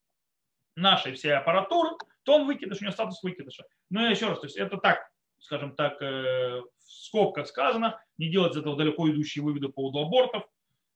[0.75, 1.91] нашей всей аппаратуры,
[2.23, 3.63] то он выкидыш, у него статус выкидыша.
[3.89, 5.07] Но еще раз, то есть это так,
[5.39, 9.99] скажем так, э, в скобках сказано, не делать из этого далеко идущие выводы по поводу
[9.99, 10.43] абортов.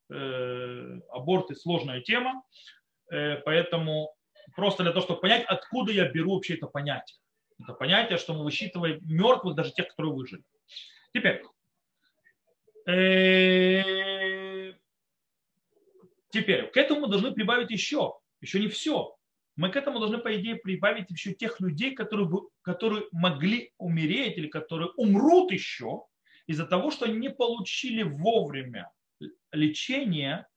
[0.09, 2.41] Э, аборты сложная тема,
[3.11, 4.15] э, поэтому
[4.55, 7.19] просто для того, чтобы понять, откуда я беру вообще это понятие.
[7.61, 10.43] Это понятие, что мы высчитываем мертвых, даже тех, которые выжили.
[11.13, 11.43] Теперь,
[16.29, 19.17] теперь к этому мы должны прибавить еще, еще не все
[19.57, 22.29] мы к этому должны, по идее, прибавить еще тех людей, которые,
[22.61, 26.03] которые могли умереть или которые умрут еще
[26.45, 28.91] из-за того, что они не получили вовремя
[29.51, 30.47] лечения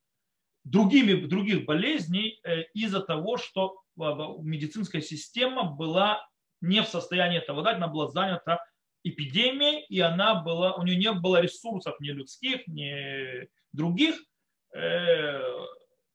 [0.65, 6.27] другими, других болезней э, из-за того, что медицинская система была
[6.61, 8.63] не в состоянии этого дать, она была занята
[9.03, 14.30] эпидемией, и она была, у нее не было ресурсов ни людских, ни других, э,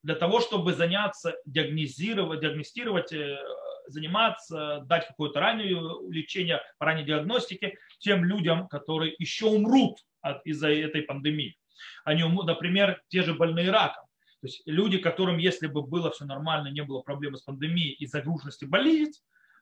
[0.05, 3.39] для того, чтобы заняться, диагнозировать, диагностировать, э,
[3.87, 5.81] заниматься, дать какое-то раннее
[6.11, 9.97] лечение, ранней диагностики тем людям, которые еще умрут
[10.43, 11.57] из-за этой пандемии.
[12.03, 14.05] Они например, те же больные раком.
[14.41, 18.05] То есть люди, которым, если бы было все нормально, не было проблемы с пандемией и
[18.05, 19.19] загруженности болезнь,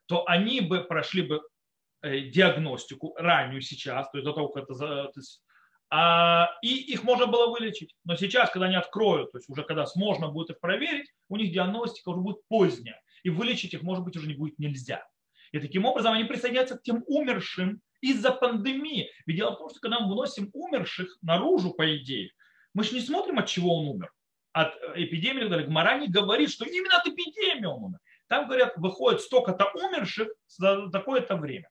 [0.07, 1.41] то они бы прошли бы
[2.01, 5.41] э, диагностику раннюю сейчас, то есть до того, как это, то есть
[6.63, 7.95] и их можно было вылечить.
[8.03, 11.51] Но сейчас, когда они откроют, то есть уже когда можно будет их проверить, у них
[11.51, 12.99] диагностика уже будет поздняя.
[13.23, 15.05] И вылечить их, может быть, уже не будет нельзя.
[15.51, 19.09] И таким образом они присоединяются к тем умершим из-за пандемии.
[19.25, 22.31] Ведь дело в том, что когда мы выносим умерших наружу, по идее,
[22.73, 24.11] мы же не смотрим, от чего он умер.
[24.51, 25.67] От эпидемии и так далее.
[25.67, 27.99] Гмара не говорит, что именно от эпидемии он умер.
[28.27, 31.69] Там говорят, выходит столько-то умерших за такое-то время.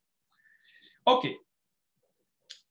[1.04, 1.38] Окей.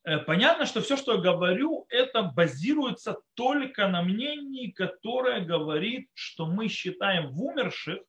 [0.03, 6.47] Э, понятно, что все, что я говорю, это базируется только на мнении, которое говорит, что
[6.47, 7.99] мы считаем в умерших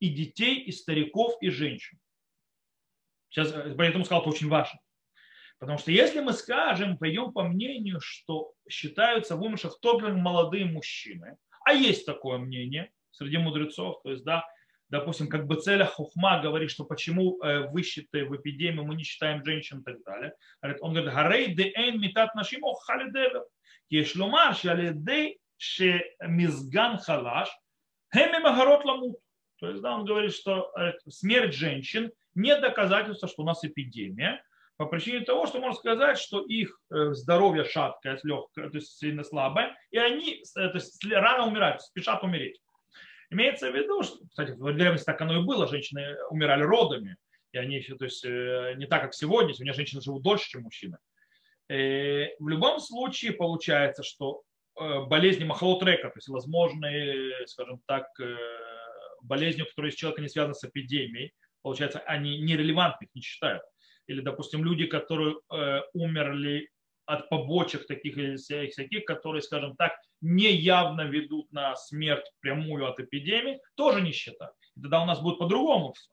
[0.00, 1.98] и детей, и стариков, и женщин.
[3.30, 4.78] Сейчас поэтому сказал, это очень важно.
[5.58, 11.36] Потому что если мы скажем, пойдем по мнению, что считаются в умерших только молодые мужчины,
[11.64, 14.46] а есть такое мнение среди мудрецов, то есть, да,
[14.90, 19.04] допустим, как бы целя хухма говорит, что почему э, вы считаете в эпидемию мы не
[19.04, 20.34] считаем женщин и так далее.
[20.80, 23.44] Он говорит, гарей де эн митат нашим охали девер.
[23.90, 27.48] Ешломар шалидей ше мизган халаш
[28.14, 29.18] хеми магарот ламут.
[29.60, 34.42] То есть, да, он говорит, что э, смерть женщин не доказательство, что у нас эпидемия,
[34.76, 39.24] по причине того, что можно сказать, что их э, здоровье шаткое, легкое, то есть сильно
[39.24, 42.60] слабое, и они то есть, рано умирают, спешат умереть.
[43.30, 47.16] Имеется в виду, что, кстати, в древности так оно и было, женщины умирали родами,
[47.52, 50.98] и они то есть, э, не так, как сегодня, сегодня женщины живут дольше, чем мужчины.
[51.68, 54.42] И э, в любом случае получается, что
[54.78, 58.06] э, болезни махалотрека, то есть возможные, скажем так,
[59.22, 63.62] болезни, которые с человека не связаны с эпидемией, получается, они нерелевантны, их не считают.
[64.06, 65.36] Или, допустим, люди, которые
[65.92, 66.70] умерли
[67.08, 73.00] от побочек таких или всяких, которые, скажем так, не явно ведут на смерть прямую от
[73.00, 74.54] эпидемии, тоже не считают.
[74.74, 76.10] Тогда у нас будет по-другому все.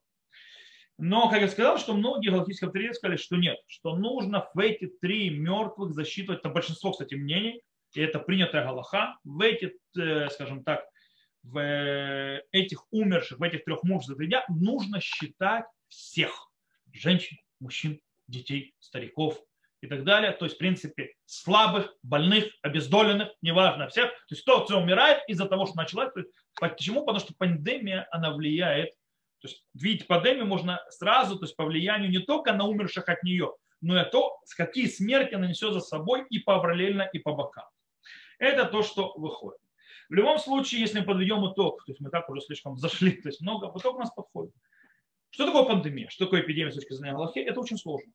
[0.98, 4.88] Но, как я сказал, что многие галактические авторитеты сказали, что нет, что нужно в эти
[4.88, 7.62] три мертвых засчитывать, это большинство, кстати, мнений,
[7.94, 10.86] и это принятая галаха, в эти, э, скажем так,
[11.44, 16.50] в этих умерших, в этих трех мужественных дня нужно считать всех,
[16.94, 19.44] женщин, мужчин, детей, стариков
[19.86, 20.32] и так далее.
[20.32, 24.10] То есть, в принципе, слабых, больных, обездоленных, неважно всех.
[24.10, 26.12] То есть, кто, умирает из-за того, что началась.
[26.60, 27.02] Почему?
[27.02, 28.92] Потому что пандемия, она влияет.
[29.42, 33.22] То есть, видеть пандемию можно сразу, то есть, по влиянию не только на умерших от
[33.24, 37.66] нее, но и то, какие смерти она несет за собой и параллельно, и по бокам.
[38.40, 39.62] Это то, что выходит.
[40.10, 43.30] В любом случае, если мы подведем итог, то есть мы так уже слишком зашли, то
[43.30, 44.54] есть много, итог у нас подходит.
[45.30, 46.10] Что такое пандемия?
[46.10, 47.40] Что такое эпидемия с точки зрения Аллахи?
[47.40, 48.12] Это очень сложно.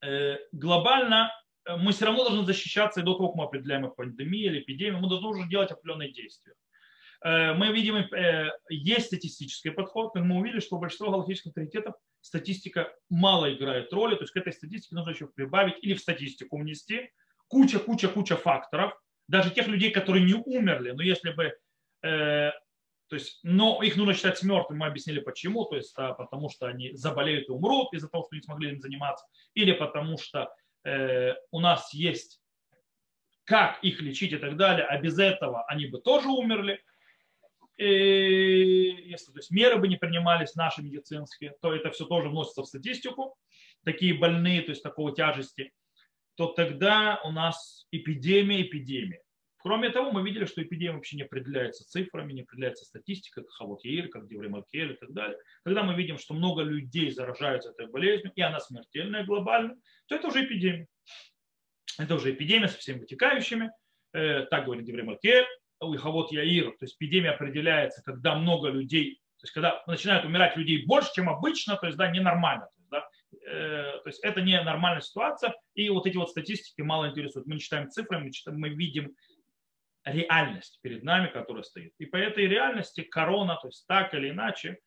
[0.00, 1.32] Э, глобально
[1.64, 5.00] э, мы все равно должны защищаться и до того, как мы определяем пандемию или эпидемию,
[5.00, 6.54] мы должны уже делать определенные действия.
[7.24, 8.06] Э, мы видим,
[8.68, 14.14] есть статистический подход, как мы увидели, что у большинства галактических авторитетов статистика мало играет роли,
[14.14, 17.10] то есть к этой статистике нужно еще прибавить или в статистику внести
[17.48, 18.92] куча-куча-куча факторов,
[19.26, 21.54] даже тех людей, которые не умерли, но если бы
[23.08, 26.66] то есть, но их нужно считать мертвыми, мы объяснили почему, то есть, а, потому что
[26.66, 30.54] они заболеют и умрут из-за того, что не смогли им заниматься, или потому что
[30.84, 32.40] э, у нас есть
[33.44, 36.82] как их лечить и так далее, а без этого они бы тоже умерли.
[37.78, 37.84] И
[39.06, 42.66] если то есть, меры бы не принимались наши медицинские, то это все тоже вносится в
[42.66, 43.38] статистику,
[43.84, 45.72] такие больные, то есть такого тяжести,
[46.34, 49.22] то тогда у нас эпидемия, эпидемия.
[49.60, 54.08] Кроме того, мы видели, что эпидемия вообще не определяется цифрами, не определяется статистикой, как Хавокеир,
[54.08, 55.38] как Девремакель и так далее.
[55.64, 59.74] Когда мы видим, что много людей заражаются этой болезнью, и она смертельная глобально,
[60.06, 60.86] то это уже эпидемия.
[61.98, 63.70] Это уже эпидемия со всеми вытекающими.
[64.12, 65.46] Э, так говорит Девремакель,
[65.80, 66.70] Хавот Яир.
[66.78, 71.28] То есть эпидемия определяется, когда много людей, то есть когда начинают умирать людей больше, чем
[71.28, 72.66] обычно, то есть да, ненормально.
[72.66, 73.08] То есть, да,
[73.44, 77.48] э, то есть это не нормальная ситуация, и вот эти вот статистики мало интересуют.
[77.48, 79.14] Мы не читаем цифры, мы, читаем, мы видим
[80.10, 81.92] реальность перед нами, которая стоит.
[81.98, 84.78] И по этой реальности корона, то есть так или иначе,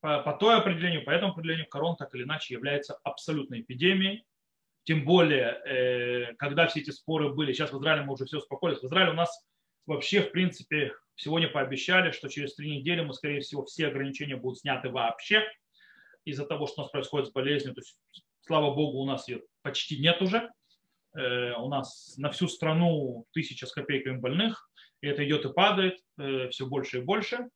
[0.00, 4.24] по, по той определению, по этому определению корона так или иначе является абсолютной эпидемией.
[4.84, 8.80] Тем более, э, когда все эти споры были, сейчас в Израиле мы уже все успокоились.
[8.80, 9.46] В Израиле у нас
[9.86, 14.58] вообще, в принципе, сегодня пообещали, что через три недели мы, скорее всего, все ограничения будут
[14.58, 15.44] сняты вообще
[16.24, 17.74] из-за того, что у нас происходит с болезнью.
[17.74, 17.98] То есть,
[18.40, 20.50] слава богу, у нас ее почти нет уже.
[21.16, 25.98] Э, у нас на всю страну тысяча с копейками больных, и это идет и падает
[26.18, 27.48] э, все больше и больше.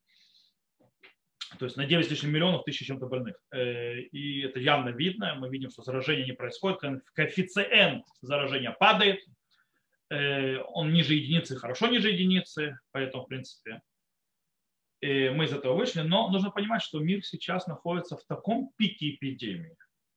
[1.59, 3.37] То есть на 9 с лишним миллионов тысяч чем-то больных.
[3.53, 5.37] Э, и это явно видно.
[5.37, 6.81] Мы видим, что заражение не происходит.
[7.15, 9.21] Коэффициент заражения падает.
[10.11, 12.79] Он ниже единицы, хорошо ниже единицы.
[12.93, 13.81] Поэтому, в принципе,
[15.01, 16.03] мы из этого вышли.
[16.03, 19.77] Но нужно понимать, что мир сейчас находится в таком пике эпидемии,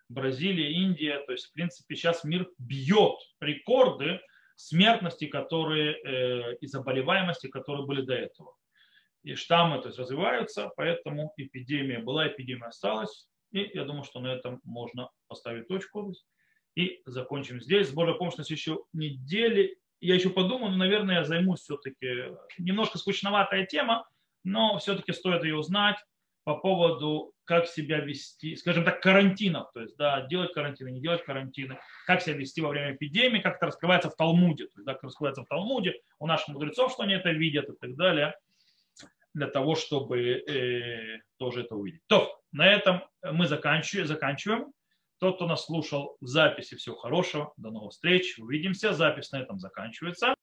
[0.09, 1.19] Бразилия, Индия.
[1.25, 4.19] То есть, в принципе, сейчас мир бьет рекорды
[4.55, 8.55] смертности, которые, э, и заболеваемости, которые были до этого.
[9.23, 13.27] И штаммы то есть, развиваются, поэтому эпидемия была, эпидемия осталась.
[13.51, 16.13] И я думаю, что на этом можно поставить точку.
[16.75, 17.89] И закончим здесь.
[17.89, 19.75] С Божьей помощью следующей неделе.
[19.99, 22.29] Я еще подумаю, но, наверное, я займусь все-таки.
[22.59, 24.07] Немножко скучноватая тема,
[24.43, 25.97] но все-таки стоит ее узнать
[26.43, 31.23] по поводу, как себя вести, скажем так, карантинов, то есть, да, делать карантины, не делать
[31.23, 34.93] карантины, как себя вести во время эпидемии, как это раскрывается в Талмуде, то есть, да,
[34.93, 38.35] как раскрывается в Талмуде, у наших мудрецов, что они это видят и так далее,
[39.33, 42.01] для того, чтобы э, тоже это увидеть.
[42.07, 44.07] То, на этом мы заканчиваем.
[44.07, 44.73] заканчиваем.
[45.19, 48.93] Тот, кто нас слушал в записи, всего хорошего, до новых встреч, увидимся.
[48.93, 50.35] Запись на этом заканчивается.